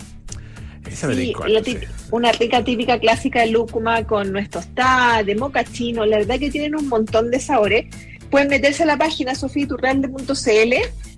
[0.90, 1.62] Esa Sí, la
[2.10, 6.76] una rica típica clásica de lúcuma con nuestros tostadas, de mocachino, la verdad que tienen
[6.76, 7.86] un montón de sabores.
[8.30, 10.74] Pueden meterse a la página sofiturralde.cl,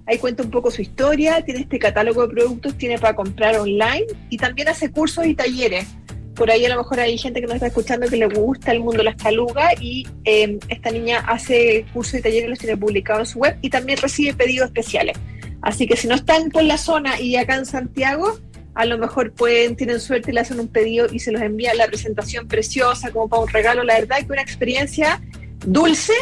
[0.08, 4.06] Ahí cuenta un poco su historia, tiene este catálogo de productos, tiene para comprar online
[4.30, 5.86] y también hace cursos y talleres.
[6.34, 8.80] Por ahí a lo mejor hay gente que nos está escuchando que le gusta el
[8.80, 13.28] mundo de las calugas y eh, esta niña hace cursos y talleres, los tiene publicados
[13.28, 15.18] en su web y también recibe pedidos especiales.
[15.60, 18.38] Así que si no están por la zona y acá en Santiago,
[18.78, 21.88] a lo mejor pueden, tienen suerte le hacen un pedido y se los envía la
[21.88, 23.82] presentación preciosa como para un regalo.
[23.82, 25.20] La verdad que una experiencia
[25.66, 26.12] dulce,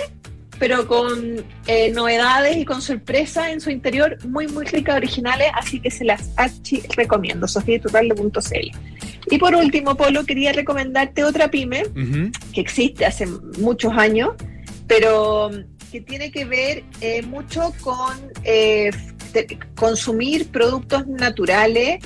[0.58, 5.80] pero con eh, novedades y con sorpresa en su interior, muy, muy ricas, originales, así
[5.80, 8.70] que se las archi recomiendo, sofiatural.cl.
[9.30, 12.32] Y por último, Polo, quería recomendarte otra pyme Ujú.
[12.54, 13.26] que existe hace
[13.58, 14.30] muchos años,
[14.86, 15.50] pero
[15.92, 18.90] que tiene que ver eh, mucho con eh,
[19.74, 21.98] consumir productos naturales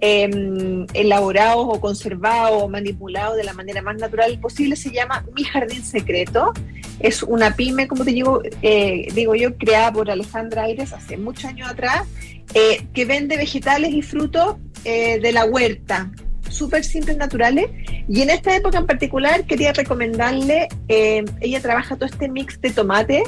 [0.00, 4.76] em, elaborados o conservados o manipulados de la manera más natural posible.
[4.76, 6.52] Se llama Mi Jardín Secreto.
[7.00, 11.46] Es una pyme, como te digo, eh, digo yo, creada por Alejandra Aires hace muchos
[11.46, 12.06] años atrás,
[12.54, 16.10] eh, que vende vegetales y frutos eh, de la huerta,
[16.48, 17.70] súper simples, naturales.
[18.08, 22.70] Y en esta época en particular quería recomendarle, eh, ella trabaja todo este mix de
[22.70, 23.22] tomate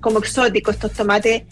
[0.00, 1.42] como exótico, estos tomates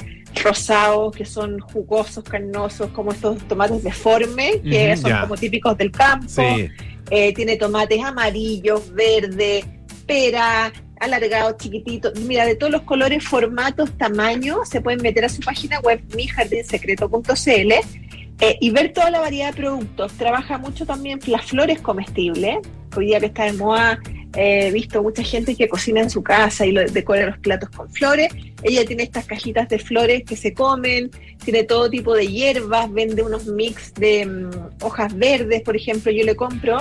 [0.42, 6.26] rosados que son jugosos, carnosos, como estos tomates deformes, que son como típicos del campo.
[6.28, 6.68] Sí.
[7.10, 9.64] Eh, tiene tomates amarillos, verdes,
[10.06, 12.18] pera, alargados, chiquititos.
[12.20, 17.72] Mira, de todos los colores, formatos, tamaños, se pueden meter a su página web mijardinsecreto.cl
[18.40, 20.12] eh, y ver toda la variedad de productos.
[20.12, 22.58] Trabaja mucho también las flores comestibles.
[22.96, 24.00] Hoy día que está de moda,
[24.36, 27.70] eh, he visto mucha gente que cocina en su casa y lo, decora los platos
[27.70, 28.28] con flores.
[28.62, 31.10] Ella tiene estas cajitas de flores que se comen,
[31.42, 34.50] tiene todo tipo de hierbas, vende unos mix de mm,
[34.82, 36.78] hojas verdes, por ejemplo, yo le compro.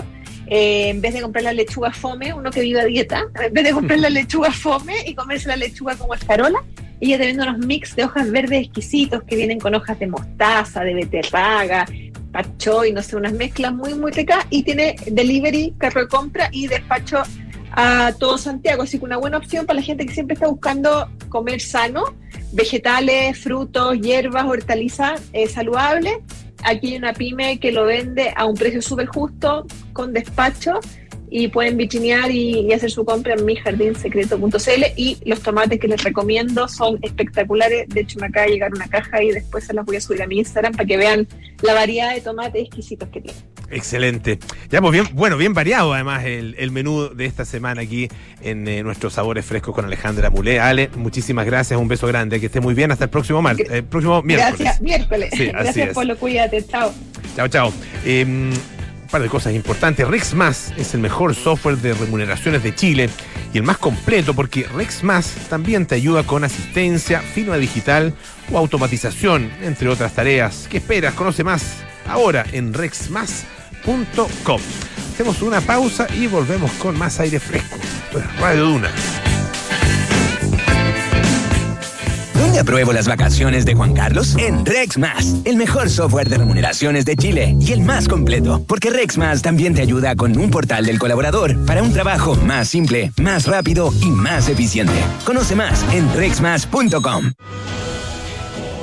[0.48, 3.63] eh, en vez de comprar la lechuga fome, uno que vive a dieta, en vez
[3.63, 6.62] de comprar la lechuga fome y comerse la lechuga como escarola,
[7.00, 10.82] ella te vende unos mix de hojas verdes exquisitos que vienen con hojas de mostaza,
[10.84, 11.86] de beterraga,
[12.32, 16.68] pachoy, no sé, unas mezclas muy, muy ricas y tiene delivery, carro de compra y
[16.68, 17.24] despacho
[17.75, 18.83] a todo Santiago.
[18.83, 22.03] Así que una buena opción para la gente que siempre está buscando comer sano,
[22.51, 26.17] vegetales, frutos, hierbas, hortalizas eh, saludables.
[26.63, 30.79] Aquí hay una pyme que lo vende a un precio súper justo, con despacho,
[31.38, 36.02] y pueden vitrinear y, y hacer su compra en mijardinsecreto.cl y los tomates que les
[36.02, 37.89] recomiendo son espectaculares.
[37.89, 40.24] De hecho, me acaba de llegar una caja y después se las voy a subir
[40.24, 41.28] a mi Instagram para que vean
[41.62, 43.38] la variedad de tomates exquisitos que tiene.
[43.69, 44.39] Excelente.
[44.69, 48.08] Ya, pues bien, bueno, bien variado además el, el menú de esta semana aquí
[48.41, 50.62] en eh, nuestros sabores frescos con Alejandra Mulé.
[50.62, 52.93] Ale, muchísimas gracias, un beso grande, que esté muy bien.
[52.93, 54.58] Hasta el próximo martes, el próximo miércoles.
[54.58, 55.32] Gracias, miércoles.
[55.36, 55.93] Sí, Gracias.
[55.93, 56.93] Polo, cuídate, chao.
[57.36, 57.74] Chao, chao.
[58.06, 58.54] Eh,
[59.06, 60.08] un par de cosas importantes.
[60.08, 63.10] RexMás es el mejor software de remuneraciones de Chile
[63.54, 68.15] y el más completo porque RexMás también te ayuda con asistencia, firma digital
[68.52, 70.68] o automatización, entre otras tareas.
[70.70, 71.13] ¿Qué esperas?
[71.13, 74.62] Conoce más ahora en rexmas.com.
[75.13, 77.78] Hacemos una pausa y volvemos con más aire fresco.
[78.08, 79.35] Esto es Radio Duna.
[82.56, 84.38] ¿Dónde apruebo las vacaciones de Juan Carlos?
[84.38, 89.41] En RexMas, el mejor software de remuneraciones de Chile y el más completo, porque RexMas
[89.41, 93.91] también te ayuda con un portal del colaborador para un trabajo más simple, más rápido
[94.02, 94.94] y más eficiente.
[95.26, 97.34] Conoce más en rexmas.com.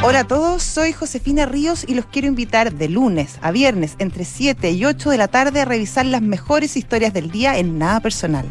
[0.00, 4.24] Hola a todos, soy Josefina Ríos y los quiero invitar de lunes a viernes entre
[4.24, 8.00] 7 y 8 de la tarde a revisar las mejores historias del día en Nada
[8.00, 8.46] Personal.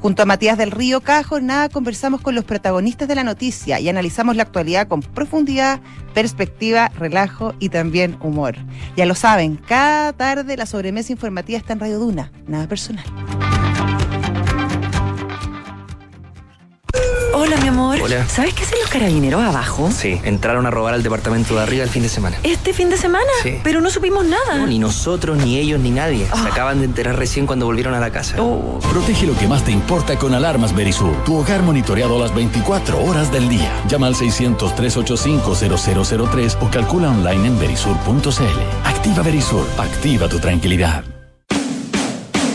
[0.00, 3.88] Junto a Matías del Río Cajo, nada conversamos con los protagonistas de la noticia y
[3.88, 5.80] analizamos la actualidad con profundidad,
[6.14, 8.56] perspectiva, relajo y también humor.
[8.96, 13.04] Ya lo saben, cada tarde la sobremesa informativa está en Radio Duna, Nada Personal.
[17.40, 18.00] Hola, mi amor.
[18.02, 18.26] Hola.
[18.28, 19.88] ¿Sabes qué hacen los carabineros abajo?
[19.96, 22.36] Sí, entraron a robar al departamento de arriba el fin de semana.
[22.42, 23.30] ¿Este fin de semana?
[23.44, 23.60] Sí.
[23.62, 24.56] Pero no supimos nada.
[24.56, 26.26] No, ni nosotros, ni ellos, ni nadie.
[26.26, 26.48] Se Ah.
[26.50, 28.34] acaban de enterar recién cuando volvieron a la casa.
[28.42, 31.14] Oh, Protege lo que más te importa con Alarmas Berisur.
[31.24, 33.70] Tu hogar monitoreado las 24 horas del día.
[33.88, 38.58] Llama al 600-385-0003 o calcula online en berisur.cl.
[38.84, 39.64] Activa Berisur.
[39.78, 41.04] Activa tu tranquilidad.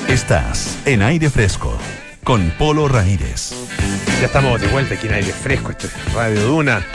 [0.10, 1.72] Estás en aire fresco
[2.24, 3.52] con Polo Ramírez.
[4.20, 6.86] Ya estamos de vuelta aquí en aire fresco, esto es Radio Duna.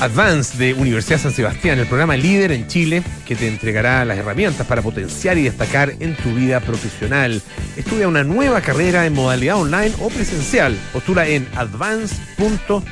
[0.00, 4.66] Advance de Universidad San Sebastián, el programa líder en Chile que te entregará las herramientas
[4.66, 7.40] para potenciar y destacar en tu vida profesional.
[7.76, 10.76] Estudia una nueva carrera en modalidad online o presencial.
[10.92, 12.86] Postula en advance.uss.cl.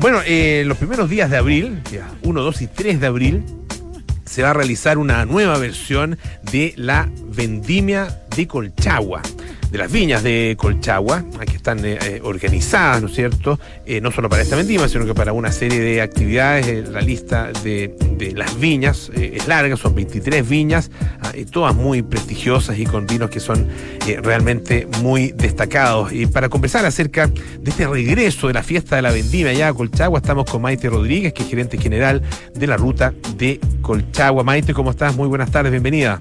[0.00, 3.44] Bueno, eh, los primeros días de abril, días 1, 2 y 3 de abril,
[4.32, 6.18] se va a realizar una nueva versión
[6.50, 9.20] de la vendimia de Colchagua
[9.72, 13.58] de las viñas de Colchagua, que están eh, eh, organizadas, ¿no es cierto?
[13.86, 16.90] Eh, no solo para esta vendimia, sino que para una serie de actividades.
[16.90, 20.90] La lista de, de las viñas es larga, son 23 viñas,
[21.22, 23.66] ah, todas muy prestigiosas y con vinos que son
[24.22, 26.12] realmente muy destacados.
[26.12, 29.74] Y para conversar acerca de este regreso de la fiesta de la vendimia allá a
[29.74, 32.20] Colchagua, estamos con Maite Rodríguez, que es gerente general
[32.54, 34.44] de la ruta de Colchagua.
[34.44, 35.16] Maite, ¿cómo estás?
[35.16, 36.20] Muy buenas tardes, bienvenida.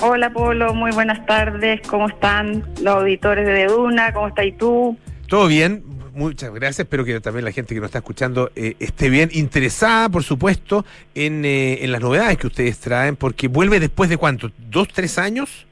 [0.00, 1.80] Hola Polo, muy buenas tardes.
[1.88, 4.12] ¿Cómo están los auditores de Duna?
[4.12, 4.96] ¿Cómo estás tú?
[5.26, 5.82] Todo bien,
[6.14, 6.80] muchas gracias.
[6.80, 10.84] Espero que también la gente que nos está escuchando eh, esté bien interesada, por supuesto,
[11.16, 15.18] en, eh, en las novedades que ustedes traen, porque vuelve después de cuánto, dos, tres
[15.18, 15.66] años.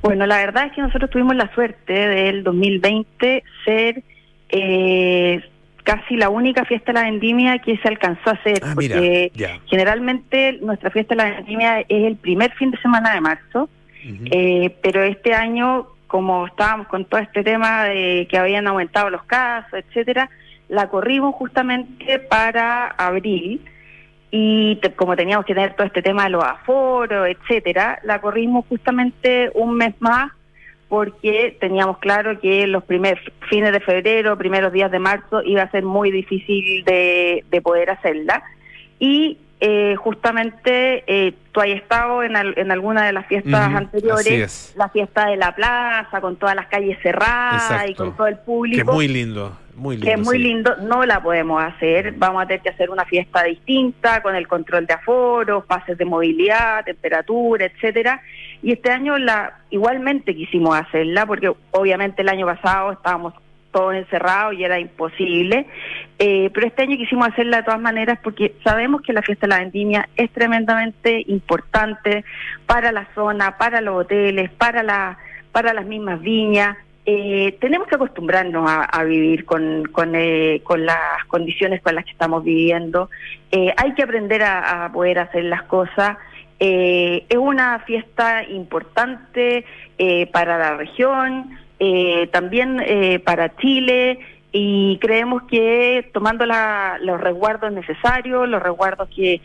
[0.00, 4.02] Bueno, la verdad es que nosotros tuvimos la suerte del 2020 ser
[4.48, 5.49] eh,
[5.82, 9.30] casi la única fiesta de la vendimia que se alcanzó a hacer, Ah, porque
[9.66, 13.68] generalmente nuestra fiesta de la vendimia es el primer fin de semana de marzo,
[14.30, 19.22] eh, pero este año, como estábamos con todo este tema de que habían aumentado los
[19.24, 20.28] casos, etcétera,
[20.68, 23.60] la corrimos justamente para abril
[24.30, 28.64] y te- como teníamos que tener todo este tema de los aforos, etcétera, la corrimos
[28.68, 30.30] justamente un mes más
[30.90, 35.70] porque teníamos claro que los primeros fines de febrero, primeros días de marzo iba a
[35.70, 38.42] ser muy difícil de, de poder hacerla.
[38.98, 44.74] Y eh, justamente eh, tú has estado en, al- en alguna de las fiestas anteriores,
[44.76, 48.76] la fiesta de la plaza, con todas las calles cerradas y con todo el público
[48.84, 50.06] Que es muy lindo, muy lindo.
[50.06, 50.42] que es muy sí.
[50.42, 52.14] lindo, no la podemos hacer.
[52.16, 56.04] Vamos a tener que hacer una fiesta distinta con el control de aforo, fases de
[56.04, 58.20] movilidad, temperatura, etcétera.
[58.62, 63.34] Y este año la igualmente quisimos hacerla porque obviamente el año pasado estábamos
[63.72, 65.66] todos encerrados y era imposible.
[66.18, 69.50] Eh, pero este año quisimos hacerla de todas maneras porque sabemos que la fiesta de
[69.50, 72.24] la vendimia es tremendamente importante
[72.66, 75.18] para la zona, para los hoteles, para la
[75.52, 76.76] para las mismas viñas.
[77.06, 82.12] Eh, tenemos que acostumbrarnos a, vivir con, con, eh, con las condiciones con las que
[82.12, 83.10] estamos viviendo.
[83.50, 86.18] Eh, hay que aprender a poder hacer las cosas.
[86.62, 89.64] Eh, es una fiesta importante
[89.96, 94.18] eh, para la región, eh, también eh, para Chile
[94.52, 99.40] y creemos que tomando la- los resguardos necesarios, los resguardos que,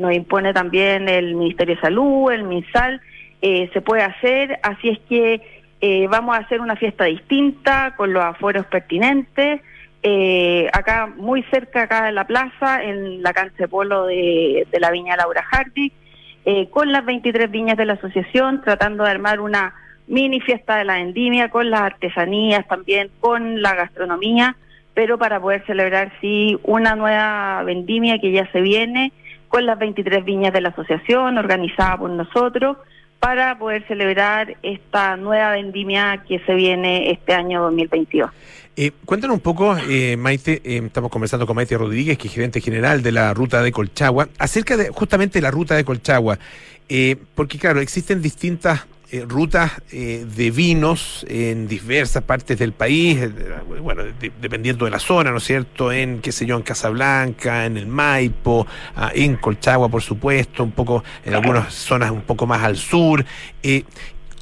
[0.00, 3.00] nos impone también el Ministerio de Salud, el MinSal,
[3.42, 4.60] eh, se puede hacer.
[4.62, 5.40] Así es que
[5.80, 9.60] eh, vamos a hacer una fiesta distinta con los aforos pertinentes.
[10.72, 14.92] acá, muy cerca acá de la plaza, en la cancha de polo de, de la
[14.92, 15.92] viña Laura Hardy,
[16.44, 19.74] eh, con las 23 viñas de la asociación, tratando de armar una
[20.06, 24.56] mini fiesta de la vendimia, con las artesanías también, con la gastronomía,
[24.94, 29.12] pero para poder celebrar, sí, una nueva vendimia que ya se viene,
[29.48, 32.76] con las 23 viñas de la asociación, organizada por nosotros,
[33.20, 38.30] para poder celebrar esta nueva vendimia que se viene este año 2022.
[38.76, 42.60] Eh, cuéntanos un poco, eh, Maite, eh, estamos conversando con Maite Rodríguez, que es gerente
[42.60, 46.38] general de la ruta de Colchagua, acerca de justamente la ruta de Colchagua,
[46.88, 53.18] eh, porque claro, existen distintas eh, rutas eh, de vinos en diversas partes del país,
[53.82, 55.90] bueno, de- dependiendo de la zona, ¿no es cierto?
[55.92, 60.70] En, qué sé yo, en Casablanca, en el Maipo, ah, en Colchagua, por supuesto, un
[60.70, 63.24] poco, en algunas zonas un poco más al sur.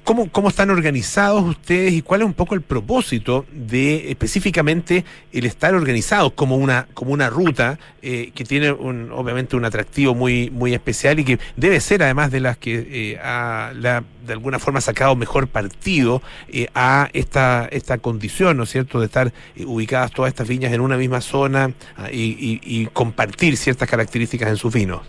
[0.09, 5.05] ¿Cómo, ¿Cómo están organizados ustedes y cuál es un poco el propósito de específicamente
[5.35, 10.15] el estar organizados como una, como una ruta eh, que tiene un, obviamente un atractivo
[10.15, 14.33] muy, muy especial y que debe ser además de las que eh, ha, la- de
[14.33, 19.31] alguna forma sacado mejor partido eh, a esta, esta condición, ¿no es cierto?, de estar
[19.57, 24.57] eh, ubicadas todas estas viñas en una misma zona ah, y compartir ciertas características en
[24.57, 25.03] sus vinos.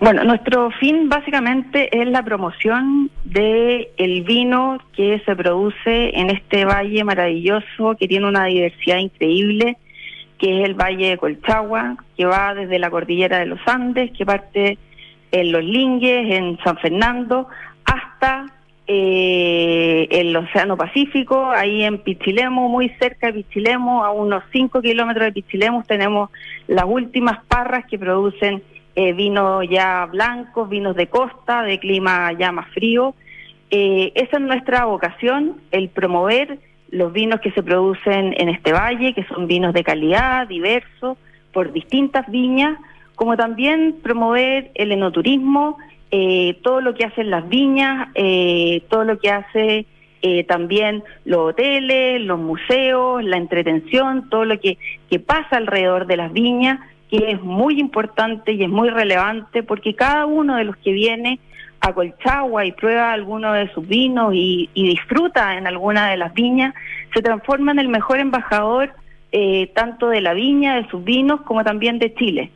[0.00, 6.64] Bueno, nuestro fin básicamente es la promoción de el vino que se produce en este
[6.64, 9.76] valle maravilloso que tiene una diversidad increíble,
[10.38, 14.24] que es el Valle de Colchagua, que va desde la cordillera de los Andes, que
[14.24, 14.78] parte
[15.32, 17.48] en Los Lingues, en San Fernando,
[17.84, 18.46] hasta
[18.86, 25.26] eh, el Océano Pacífico, ahí en Pichilemu, muy cerca de Pichilemu, a unos 5 kilómetros
[25.26, 26.30] de Pichilemu, tenemos
[26.68, 28.62] las últimas parras que producen
[28.98, 33.14] eh, vinos ya blancos, vinos de costa, de clima ya más frío.
[33.70, 36.58] Eh, esa es nuestra vocación, el promover
[36.90, 41.16] los vinos que se producen en este valle, que son vinos de calidad, diversos,
[41.52, 42.76] por distintas viñas,
[43.14, 45.78] como también promover el enoturismo,
[46.10, 49.86] eh, todo lo que hacen las viñas, eh, todo lo que hace
[50.48, 54.76] también los hoteles, los museos, la entretención, todo lo que
[55.24, 56.80] pasa alrededor de las viñas,
[57.10, 61.40] que es muy importante y es muy relevante porque cada uno de los que viene
[61.80, 66.74] a Colchagua y prueba alguno de sus vinos y, disfruta en alguna de las viñas,
[67.14, 68.90] se transforma en el mejor embajador
[69.30, 72.50] eh, tanto de la viña, de sus vinos, como también de Chile.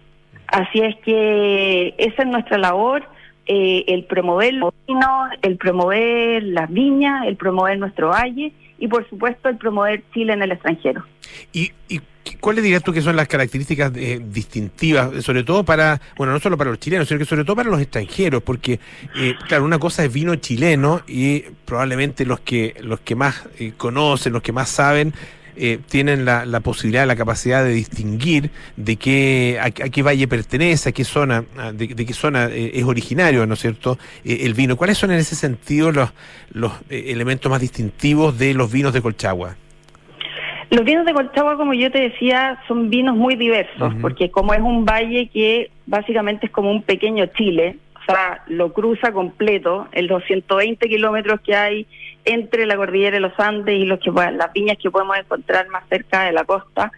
[0.49, 3.05] Así es que esa es nuestra labor,
[3.47, 9.09] eh, el promover los vinos, el promover las viñas, el promover nuestro valle y por
[9.09, 11.05] supuesto el promover Chile en el extranjero.
[11.53, 12.01] ¿Y, y
[12.41, 16.57] cuáles dirías tú que son las características eh, distintivas, sobre todo para, bueno, no solo
[16.57, 18.43] para los chilenos, sino que sobre todo para los extranjeros?
[18.43, 18.81] Porque,
[19.17, 23.73] eh, claro, una cosa es vino chileno y probablemente los que, los que más eh,
[23.77, 25.13] conocen, los que más saben,
[25.57, 30.27] eh, tienen la, la, posibilidad, la capacidad de distinguir de qué, a, a qué valle
[30.29, 31.45] pertenece, a qué zona,
[31.75, 34.77] de, de qué zona eh, es originario, ¿no es cierto?, eh, el vino.
[34.77, 36.13] ¿Cuáles son en ese sentido los,
[36.53, 39.57] los elementos más distintivos de los vinos de Colchagua?
[40.71, 44.01] Los vinos de Colchagua, como yo te decía, son vinos muy diversos, uh -huh.
[44.01, 48.73] porque como es un valle que básicamente es como un pequeño Chile, o sea, lo
[48.73, 51.87] cruza completo, en los 120 kilómetros que hay
[52.25, 55.85] entre la cordillera de los Andes y los que las viñas que podemos encontrar más
[55.89, 56.93] cerca de la costa,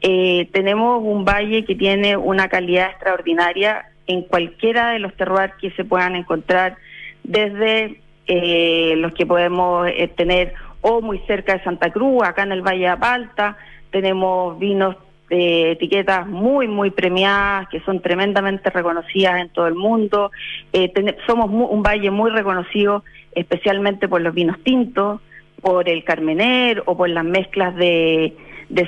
[0.00, 5.70] eh, tenemos un valle que tiene una calidad extraordinaria en cualquiera de los terroirs que
[5.72, 6.76] se puedan encontrar,
[7.22, 12.52] desde eh, los que podemos eh, tener o muy cerca de Santa Cruz, acá en
[12.52, 13.56] el Valle de Apalta,
[13.90, 14.96] tenemos vinos
[15.28, 20.30] de etiquetas muy, muy premiadas, que son tremendamente reconocidas en todo el mundo.
[20.74, 20.92] Eh,
[21.26, 23.02] somos un valle muy reconocido,
[23.34, 25.20] especialmente por los vinos tintos,
[25.60, 28.34] por el Carmener o por las mezclas de,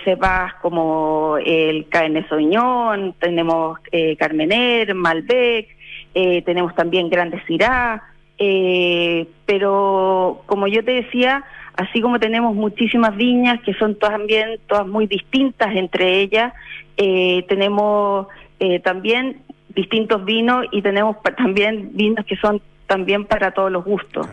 [0.05, 5.69] cepas como el Cabernet Sauvignon, tenemos eh, Carmener, Malbec,
[6.15, 8.03] eh, tenemos también Grandes Syrah,
[8.39, 11.45] eh, pero como yo te decía,
[11.77, 16.53] así como tenemos muchísimas viñas que son también todas muy distintas entre ellas,
[16.97, 18.29] eh, tenemos
[18.83, 19.43] también
[19.75, 24.29] distintos vinos y tenemos también vinos que son también para todos los gustos.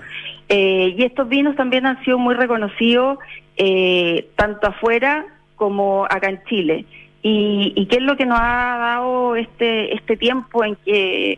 [0.50, 3.18] Eh, y estos vinos también han sido muy reconocidos
[3.58, 5.26] eh, tanto afuera
[5.56, 6.86] como acá en Chile.
[7.24, 11.38] Y, qué es lo que nos ha dado este, este tiempo en que,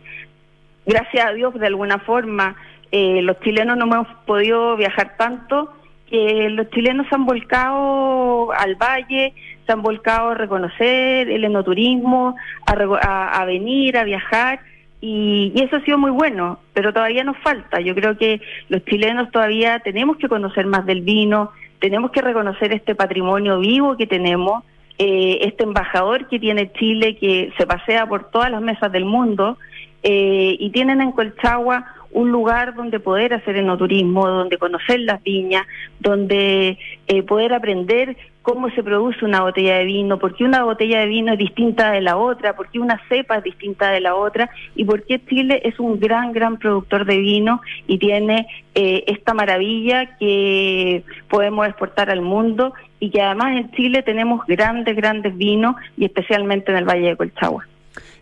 [0.86, 2.56] gracias a Dios, de alguna forma,
[2.90, 5.72] eh, los chilenos no hemos podido viajar tanto,
[6.08, 9.34] que los chilenos se han volcado al valle,
[9.66, 12.34] se han volcado a reconocer el enoturismo,
[12.66, 14.60] a, a venir, a viajar,
[15.00, 17.80] y, y, eso ha sido muy bueno, pero todavía nos falta.
[17.80, 22.72] Yo creo que los chilenos todavía tenemos que conocer más del vino, tenemos que reconocer
[22.72, 24.64] este patrimonio vivo que tenemos,
[24.98, 29.58] eh, este embajador que tiene Chile, que se pasea por todas las mesas del mundo,
[30.02, 35.66] eh, y tienen en Colchagua un lugar donde poder hacer enoturismo, donde conocer las viñas,
[35.98, 36.78] donde
[37.08, 41.06] eh, poder aprender cómo se produce una botella de vino, por qué una botella de
[41.06, 44.50] vino es distinta de la otra, por qué una cepa es distinta de la otra
[44.76, 49.32] y por qué Chile es un gran, gran productor de vino y tiene eh, esta
[49.32, 55.76] maravilla que podemos exportar al mundo y que además en Chile tenemos grandes, grandes vinos
[55.96, 57.66] y especialmente en el Valle de Colchagua.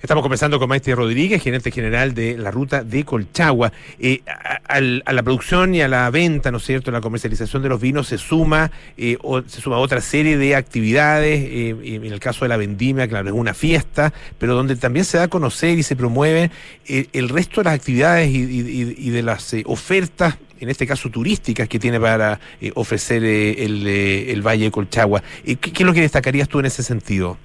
[0.03, 3.73] Estamos conversando con Maestre Rodríguez, gerente general de la ruta de Colchagua.
[4.01, 7.81] Eh, a, la producción y a la venta, ¿no es cierto?, la comercialización de los
[7.81, 11.41] vinos se suma, eh, o, se suma otra serie de actividades.
[11.45, 15.19] Eh, en el caso de la vendimia, claro, es una fiesta, pero donde también se
[15.19, 16.51] da a conocer y se promueve
[16.89, 21.79] eh, el resto de las actividades y, de las ofertas en este caso turísticas que
[21.79, 22.41] tiene para
[22.75, 25.23] ofrecer el, el, Valle de Colchagua.
[25.45, 27.39] ¿Qué, ¿Qué es lo que destacarías tú en ese sentido?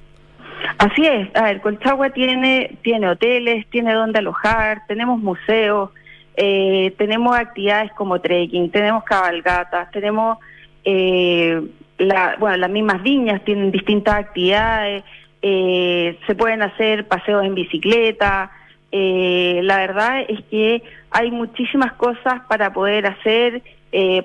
[0.77, 5.91] Así es, a ver, Colchagua tiene, tiene hoteles, tiene donde alojar, tenemos museos,
[6.35, 10.37] eh, tenemos actividades como trekking, tenemos cabalgatas, tenemos,
[10.83, 11.61] eh,
[11.97, 15.03] la, bueno, las mismas viñas tienen distintas actividades,
[15.41, 18.51] eh, se pueden hacer paseos en bicicleta,
[18.91, 23.63] eh, la verdad es que hay muchísimas cosas para poder hacer,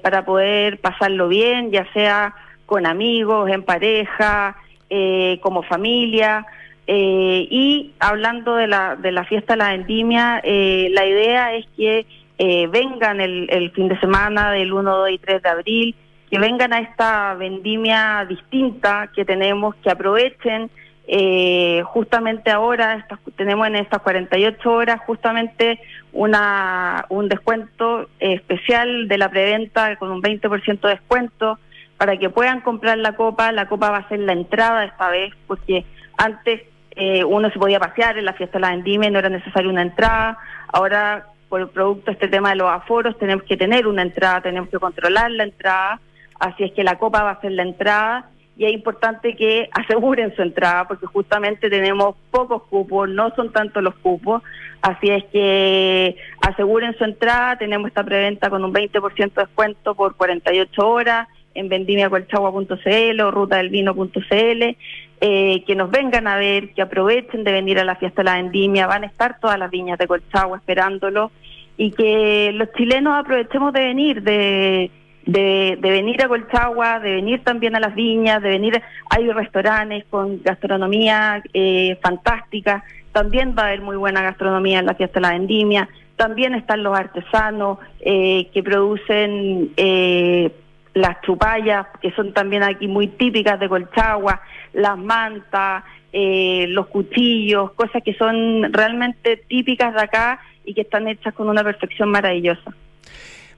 [0.03, 2.34] para poder pasarlo bien, ya sea
[2.66, 4.57] con amigos, en pareja,
[4.95, 6.47] eh, como familia.
[6.86, 11.66] Eh, y hablando de la, de la fiesta de la vendimia, eh, la idea es
[11.76, 12.05] que
[12.36, 15.95] eh, vengan el, el, fin de semana del 1, 2 y 3 de abril,
[16.30, 20.70] que vengan a esta vendimia distinta que tenemos, que aprovechen
[21.09, 25.80] eh, justamente ahora estas, tenemos en estas 48 horas justamente
[26.12, 31.59] una, un descuento especial de la preventa con un 20% de descuento
[32.03, 33.53] para que puedan comprar la copa.
[33.53, 35.85] La copa va a ser la entrada esta vez, porque
[36.19, 36.63] antes
[36.97, 39.83] eh, uno se podía pasear en la fiesta de la vendimia no era necesaria una
[39.83, 40.37] entrada.
[40.67, 44.69] Ahora, por el producto este tema de los aforos, tenemos que tener una entrada, tenemos
[44.69, 46.01] que controlar la entrada.
[46.41, 50.35] Así es que la copa va a ser la entrada y es importante que aseguren
[50.35, 54.43] su entrada porque justamente tenemos pocos cupos, no son tantos los cupos,
[54.81, 60.17] así es que aseguren su entrada, tenemos esta preventa con un 20% de descuento por
[60.17, 64.77] 48 horas en vendimiacolchagua.cl o rutadelvino.cl,
[65.21, 68.37] eh, que nos vengan a ver, que aprovechen de venir a la fiesta de la
[68.37, 71.31] vendimia, van a estar todas las viñas de Colchagua esperándolo.
[71.77, 74.91] Y que los chilenos aprovechemos de venir, de
[75.27, 80.43] de, venir a Colchagua, de venir también a las viñas, de venir, hay restaurantes con
[80.43, 85.33] gastronomía eh, fantástica, también va a haber muy buena gastronomía en la fiesta de la
[85.33, 90.51] vendimia, también están los artesanos eh, que producen eh,
[90.95, 94.40] las chupallas, que son también aquí muy típicas de Colchagua,
[94.72, 101.09] las mantas, eh, los cuchillos, cosas que son realmente típicas de acá y que están
[101.09, 102.72] hechas con una perfección maravillosa.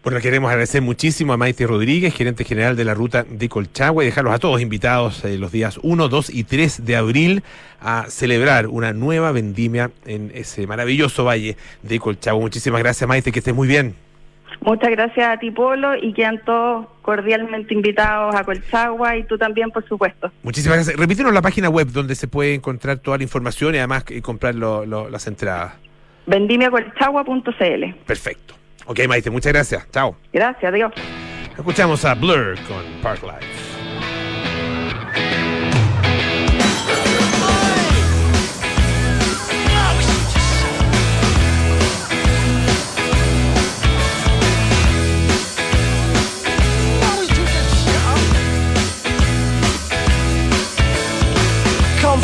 [0.04, 4.06] Bueno, queremos agradecer muchísimo a Maite Rodríguez, gerente general de la ruta de Colchagua, y
[4.06, 7.42] dejarlos a todos invitados eh, los días 1, 2 y 3 de abril
[7.80, 12.42] a celebrar una nueva vendimia en ese maravilloso valle de Colchagua.
[12.42, 14.03] Muchísimas gracias, Maite, que estés muy bien.
[14.60, 19.70] Muchas gracias a ti, Polo, y quedan todos cordialmente invitados a Colchagua y tú también,
[19.70, 20.30] por supuesto.
[20.42, 20.96] Muchísimas gracias.
[20.96, 24.54] Repítenos la página web donde se puede encontrar toda la información y además eh, comprar
[24.54, 25.74] lo, lo, las entradas.
[26.26, 27.94] Vendimiacolchagua.cl.
[28.06, 28.54] Perfecto.
[28.86, 29.90] Ok, Maite, muchas gracias.
[29.90, 30.16] Chao.
[30.32, 30.92] Gracias, adiós.
[31.56, 33.73] Escuchamos a Blur con Park Life.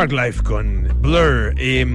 [0.00, 1.52] Era Park Life con Blur.
[1.58, 1.86] Eh,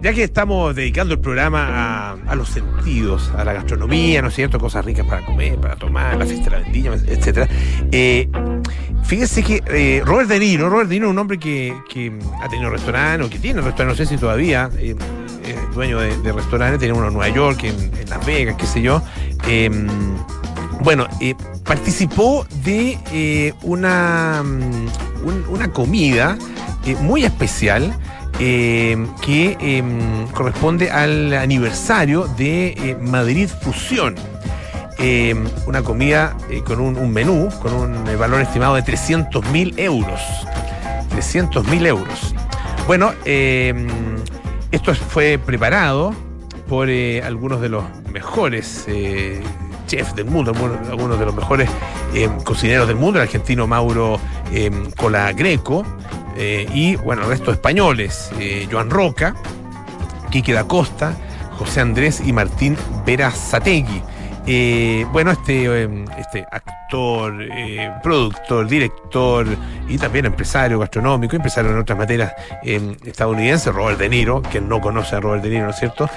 [0.00, 4.58] ya que estamos dedicando el programa a, los sentidos, a la gastronomía, ¿no es cierto?
[4.58, 7.46] Cosas ricas para comer, para tomar, la fiesta de la vendimia, etcétera.
[7.92, 8.30] Eh,
[9.02, 11.74] fíjese que eh, Robert De Niro, Robert De Niro es un hombre que,
[12.42, 14.96] ha tenido restaurante o que tiene restaurante, no sé si todavía, eh,
[15.44, 19.02] es dueño de, restaurantes, tiene uno en Nueva York, en, Las Vegas, qué sé yo.
[19.46, 19.70] Eh,
[20.80, 26.38] bueno, eh, participó de eh, una, mm, un- una comida
[26.86, 27.94] eh, muy especial
[28.38, 29.82] eh, que eh,
[30.32, 34.14] corresponde al aniversario de Madrid Fusión.
[35.66, 40.20] Una comida con un, menú, con un valor estimado de 300 mil euros.
[41.10, 42.34] 300 mil euros.
[42.86, 46.14] Bueno, esto fue preparado
[46.68, 46.88] por
[47.22, 48.86] algunos de los mejores
[49.86, 50.52] chefs del mundo,
[50.88, 51.68] algunos, de los mejores
[52.44, 54.18] cocineros del mundo, el argentino Mauro
[54.52, 55.84] eh, Colagreco
[56.36, 59.34] eh, y, bueno, el resto de españoles, eh, Joan Roca,
[60.30, 61.14] Quique da Costa,
[61.58, 62.76] José Andrés y Martín
[63.06, 64.02] Verazategui.
[64.46, 69.46] Eh, bueno, este, eh, este actor, eh, productor, director
[69.88, 74.80] y también empresario gastronómico, empresario en otras materias eh, estadounidense, Robert De Niro, quien no
[74.82, 76.10] conoce a Robert De Niro, ¿no es cierto?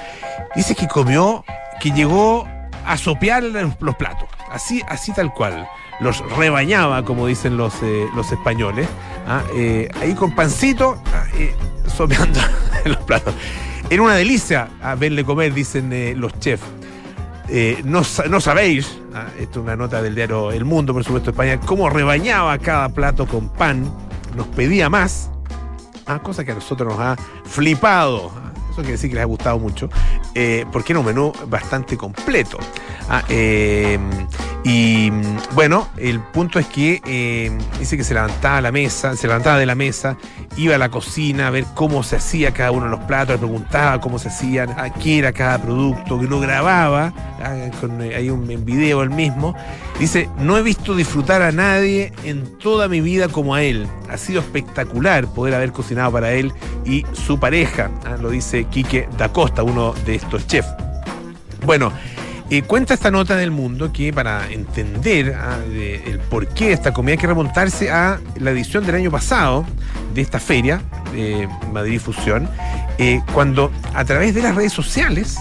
[0.54, 1.42] Dice que comió,
[1.80, 2.46] que llegó
[2.84, 5.66] a sopear los platos, así, así tal cual.
[6.00, 8.88] Los rebañaba, como dicen los, eh, los españoles,
[9.26, 9.42] ¿ah?
[9.54, 11.24] Eh, ahí con pancito, ah,
[11.88, 12.38] sopeando
[12.84, 13.34] en los platos.
[13.90, 16.64] Era una delicia a verle comer, dicen eh, los chefs.
[17.84, 21.58] No, no sabéis, ah, esto es una nota del diario El Mundo, por supuesto, España,
[21.58, 23.90] cómo rebañaba cada plato con pan,
[24.36, 25.30] nos pedía más,
[26.06, 28.30] ah, cosa que a nosotros nos ha flipado.
[28.36, 29.88] ah, Eso quiere decir que les ha gustado mucho,
[30.70, 32.58] porque era un menú bastante completo.
[33.08, 33.98] Ah, eh,
[34.64, 35.10] y
[35.54, 39.64] bueno, el punto es que eh, dice que se levantaba la mesa, se levantaba de
[39.64, 40.18] la mesa,
[40.58, 43.38] iba a la cocina a ver cómo se hacía cada uno de los platos, le
[43.38, 48.14] preguntaba cómo se hacían, a qué era cada producto, que lo grababa, ah, con, eh,
[48.14, 49.54] hay un video el mismo.
[49.98, 53.88] Dice, no he visto disfrutar a nadie en toda mi vida como a él.
[54.10, 56.52] Ha sido espectacular poder haber cocinado para él
[56.84, 60.68] y su pareja, ah, lo dice Quique da Costa, uno de estos chefs.
[61.64, 61.90] Bueno,
[62.50, 67.12] eh, cuenta esta nota del mundo que para entender ah, el porqué de esta comida
[67.12, 69.66] hay que remontarse a la edición del año pasado
[70.14, 70.80] de esta feria,
[71.12, 72.48] de Madrid Fusión,
[72.98, 75.38] eh, cuando a través de las redes sociales,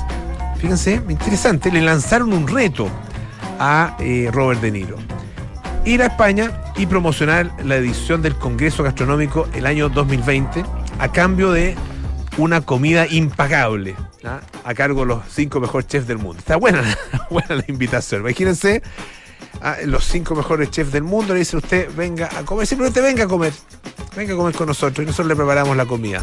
[0.60, 2.90] fíjense, interesante, le lanzaron un reto
[3.60, 4.98] a eh, Robert De Niro.
[5.86, 10.64] Ir a España y promocionar la edición del Congreso Gastronómico el año 2020
[11.00, 11.76] a cambio de
[12.38, 14.42] una comida impagable ¿ah?
[14.64, 16.40] a cargo de los cinco mejores chefs del mundo.
[16.40, 16.84] Está buena,
[17.30, 18.22] buena la invitación.
[18.22, 18.82] Imagínense
[19.62, 23.24] a los cinco mejores chefs del mundo le dicen usted venga a comer, simplemente venga
[23.24, 23.54] a comer,
[24.16, 26.22] venga a comer con nosotros y nosotros le preparamos la comida.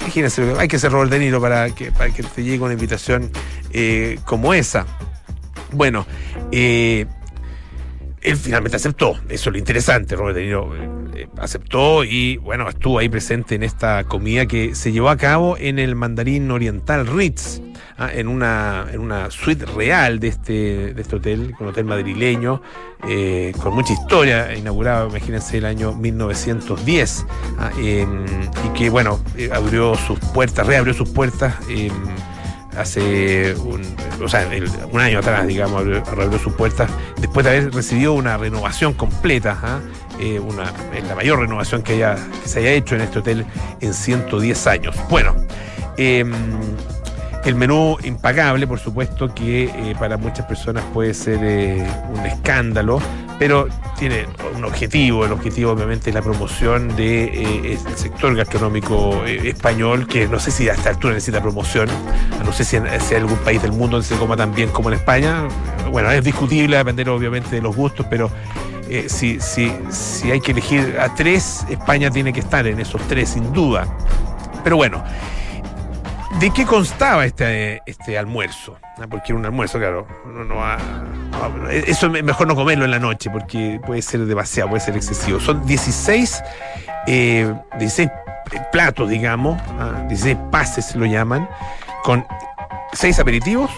[0.00, 3.30] Imagínense, hay que ser Robert De Niro para que, para que te llegue una invitación
[3.72, 4.84] eh, como esa.
[5.70, 6.06] Bueno,
[6.50, 7.06] eh,
[8.20, 9.12] él finalmente aceptó.
[9.28, 10.16] Eso es lo interesante.
[10.16, 10.70] Robert De Niro
[11.14, 15.56] eh, aceptó y, bueno, estuvo ahí presente en esta comida que se llevó a cabo
[15.58, 17.60] en el Mandarín Oriental Ritz,
[17.98, 22.62] ah, en, una, en una suite real de este, de este hotel, un hotel madrileño,
[23.08, 27.26] eh, con mucha historia, inaugurado, imagínense, el año 1910,
[27.58, 31.54] ah, y que, bueno, eh, abrió sus puertas, reabrió sus puertas.
[31.68, 31.92] em,
[32.76, 33.82] hace un,
[34.22, 34.48] o sea,
[34.90, 39.58] un año atrás, digamos, abrió, reabrió sus puertas después de haber recibido una renovación completa,
[39.62, 39.80] ¿ah?
[40.22, 43.44] Eh, una, es la mayor renovación que, haya, que se haya hecho en este hotel
[43.80, 44.94] en 110 años.
[45.10, 45.34] Bueno,
[45.96, 46.32] em,
[47.44, 53.02] el menú impagable, por supuesto, que eh, para muchas personas puede ser eh, un escándalo,
[53.40, 53.66] pero
[53.98, 55.24] tiene un objetivo.
[55.24, 60.68] El objetivo, obviamente, es la promoción del de, sector gastronómico español, que no sé si
[60.68, 61.88] a esta altura necesita promoción.
[62.44, 65.48] No sé si, en- algún país del mundo se coma tan bien como en España.
[65.90, 68.30] Bueno, es discutible, depender, obviamente, de los gustos, pero
[68.98, 73.00] eh, si, si, si hay que elegir a tres, España tiene que estar en esos
[73.08, 73.86] tres, sin duda.
[74.64, 75.02] Pero bueno.
[76.40, 78.76] ¿De qué constaba este, este almuerzo?
[78.98, 80.06] Ah, Porque era un almuerzo, claro.
[80.24, 80.78] uno no va-
[81.56, 84.96] no- eso es mejor no comerlo en la noche porque puede ser demasiado, puede ser
[84.96, 85.38] excesivo.
[85.40, 86.42] Son 16,
[87.06, 88.10] eh, 16
[88.72, 91.48] platos, digamos, ah, 16 pases lo llaman,
[92.02, 92.26] con
[92.94, 93.70] 6 aperitivos,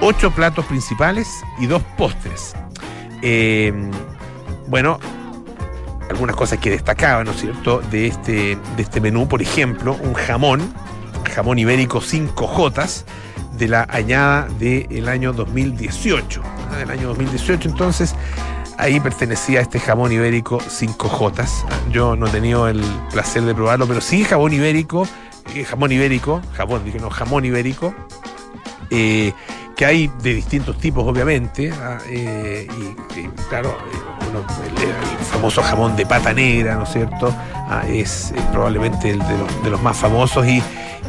[0.00, 1.28] 8 platos principales
[1.60, 2.54] y 2 postres.
[3.22, 3.72] Eh,
[4.70, 4.98] bueno,
[6.08, 10.14] algunas cosas que destacaban, ¿no es cierto?, de este, de este menú, por ejemplo, un
[10.14, 10.72] jamón,
[11.34, 13.04] jamón ibérico 5J
[13.58, 16.42] de la añada del año 2018.
[16.70, 16.76] ¿ah?
[16.78, 18.14] Del año 2018, entonces,
[18.78, 21.46] ahí pertenecía este jamón ibérico 5J.
[21.90, 22.80] Yo no he tenido el
[23.12, 25.06] placer de probarlo, pero sí jamón ibérico
[25.54, 27.92] eh, jamón ibérico, jamón, dije no, jamón ibérico,
[28.90, 29.32] eh,
[29.80, 32.68] que hay de distintos tipos, obviamente, ah, eh,
[33.16, 37.34] y, claro, eh, uno, el, el famoso jamón de pata negra, ¿no es cierto?
[37.54, 40.62] Ah, es, probablemente de los, más famosos y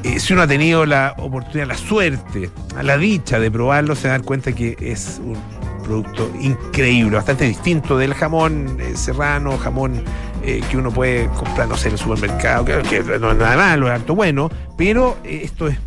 [0.04, 2.50] eh, si uno ha tenido la oportunidad, la suerte,
[2.82, 5.38] la dicha de probarlo, se da cuenta que es un
[5.84, 10.02] producto increíble, bastante distinto del jamón serrano, jamón
[10.42, 13.96] que uno puede comprar, no sé, en el supermercado, que, no es nada malo, es
[13.96, 15.78] harto bueno, pero esto es,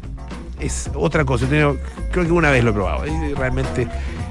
[0.64, 1.46] es otra cosa.
[1.48, 1.78] Creo
[2.12, 3.88] que una vez lo he probado, y realmente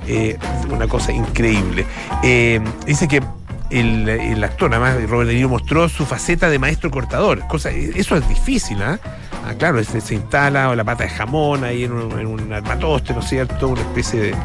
[0.08, 0.38] eh,
[0.70, 1.86] una cosa increíble.
[2.24, 3.22] Eh, dice que
[3.70, 7.48] el, el actor, además, Robert De Niro, mostró su faceta de maestro cortador.
[7.48, 9.00] Cosa, eso es difícil, ¿ah?
[9.46, 13.14] Ah, claro, este, se instala la pata de jamón ahí en un, en un armatoste,
[13.14, 13.68] ¿no es cierto?
[13.68, 14.36] Una especie de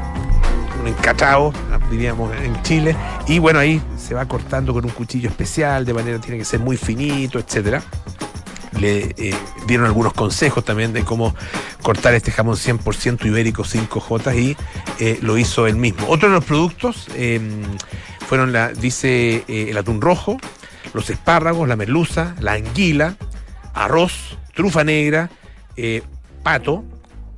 [0.81, 5.29] un encachado, ah, diríamos en Chile, y bueno, ahí se va cortando con un cuchillo
[5.29, 7.83] especial, de manera que tiene que ser muy finito, etcétera.
[8.79, 9.35] Le eh,
[9.67, 11.35] dieron algunos consejos también de cómo
[11.83, 14.57] cortar este jamón 100% ibérico 5J y
[14.99, 16.07] eh, lo hizo él mismo.
[16.09, 17.41] Otro de los productos eh,
[18.27, 20.39] fueron, la, dice, eh, el atún rojo,
[20.95, 23.17] los espárragos, la merluza, la anguila,
[23.75, 25.31] arroz, trufa negra,
[26.43, 26.85] pato,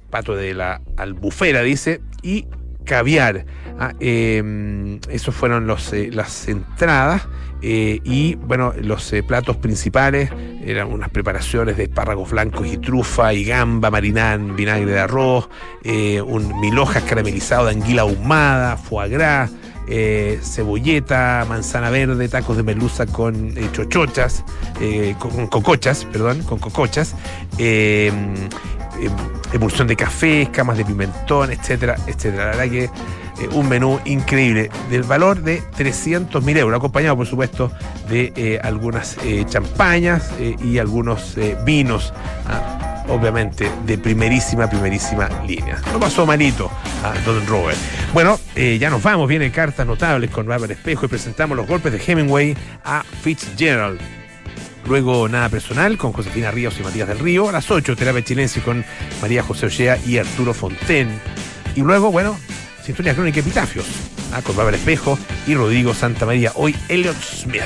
[0.09, 2.47] pato de la albufera, dice, y
[2.91, 3.47] caviar.
[3.79, 7.23] Ah, eh, esos fueron eh, las entradas.
[7.63, 10.31] eh, y bueno, los eh, platos principales
[10.65, 15.49] eran unas preparaciones de espárragos blancos y trufa y gamba marinada en vinagre de arroz,
[15.85, 19.51] un mil hojas caramelizado de anguila ahumada, foie gras,
[20.43, 24.45] cebolleta, manzana verde, tacos de merluza con chochochas,
[25.19, 27.15] con, con cocochas, perdón, con cocochas,
[27.59, 28.35] em,
[29.53, 32.45] emulsión de café, escamas de pimentón, etcétera, etcétera.
[32.47, 37.27] La verdad que eh, un menú increíble, del valor de 300 mil euros, acompañado por
[37.27, 37.71] supuesto
[38.09, 42.13] de eh, algunas eh, champañas eh, y algunos eh, vinos.
[42.47, 45.81] ah, Obviamente de primerísima, primerísima línea.
[45.93, 46.71] No pasó malito
[47.03, 47.77] a Don Robert.
[48.15, 49.29] Bueno, eh, ya nos vamos.
[49.29, 53.99] Vienen cartas notables con Bárbara Espejo y presentamos los golpes de Hemingway a Fitzgerald.
[54.87, 57.49] Luego Nada Personal con Josefina Ríos y Matías del Río.
[57.49, 58.85] A las 8, Terapia Chilense con
[59.21, 61.21] María José Ochea y Arturo Fonten.
[61.77, 62.39] Y luego, bueno,
[62.85, 63.87] Sintonía Crónica Epitafios
[64.33, 66.53] ah, con Bárbara Espejo y Rodrigo Santa María.
[66.55, 67.63] Hoy Elliot Smith.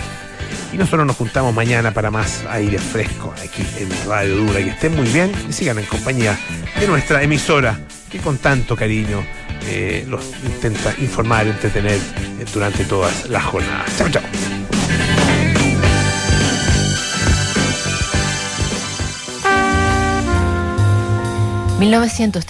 [0.72, 4.58] Y nosotros nos juntamos mañana para más aire fresco aquí en Radio Dura.
[4.58, 6.38] Que estén muy bien y sigan en compañía
[6.80, 7.78] de nuestra emisora
[8.10, 9.24] que con tanto cariño
[9.66, 11.98] eh, los intenta informar, entretener
[12.52, 13.96] durante todas las jornadas.
[13.96, 14.63] Chao, chao.
[21.84, 22.40] 1930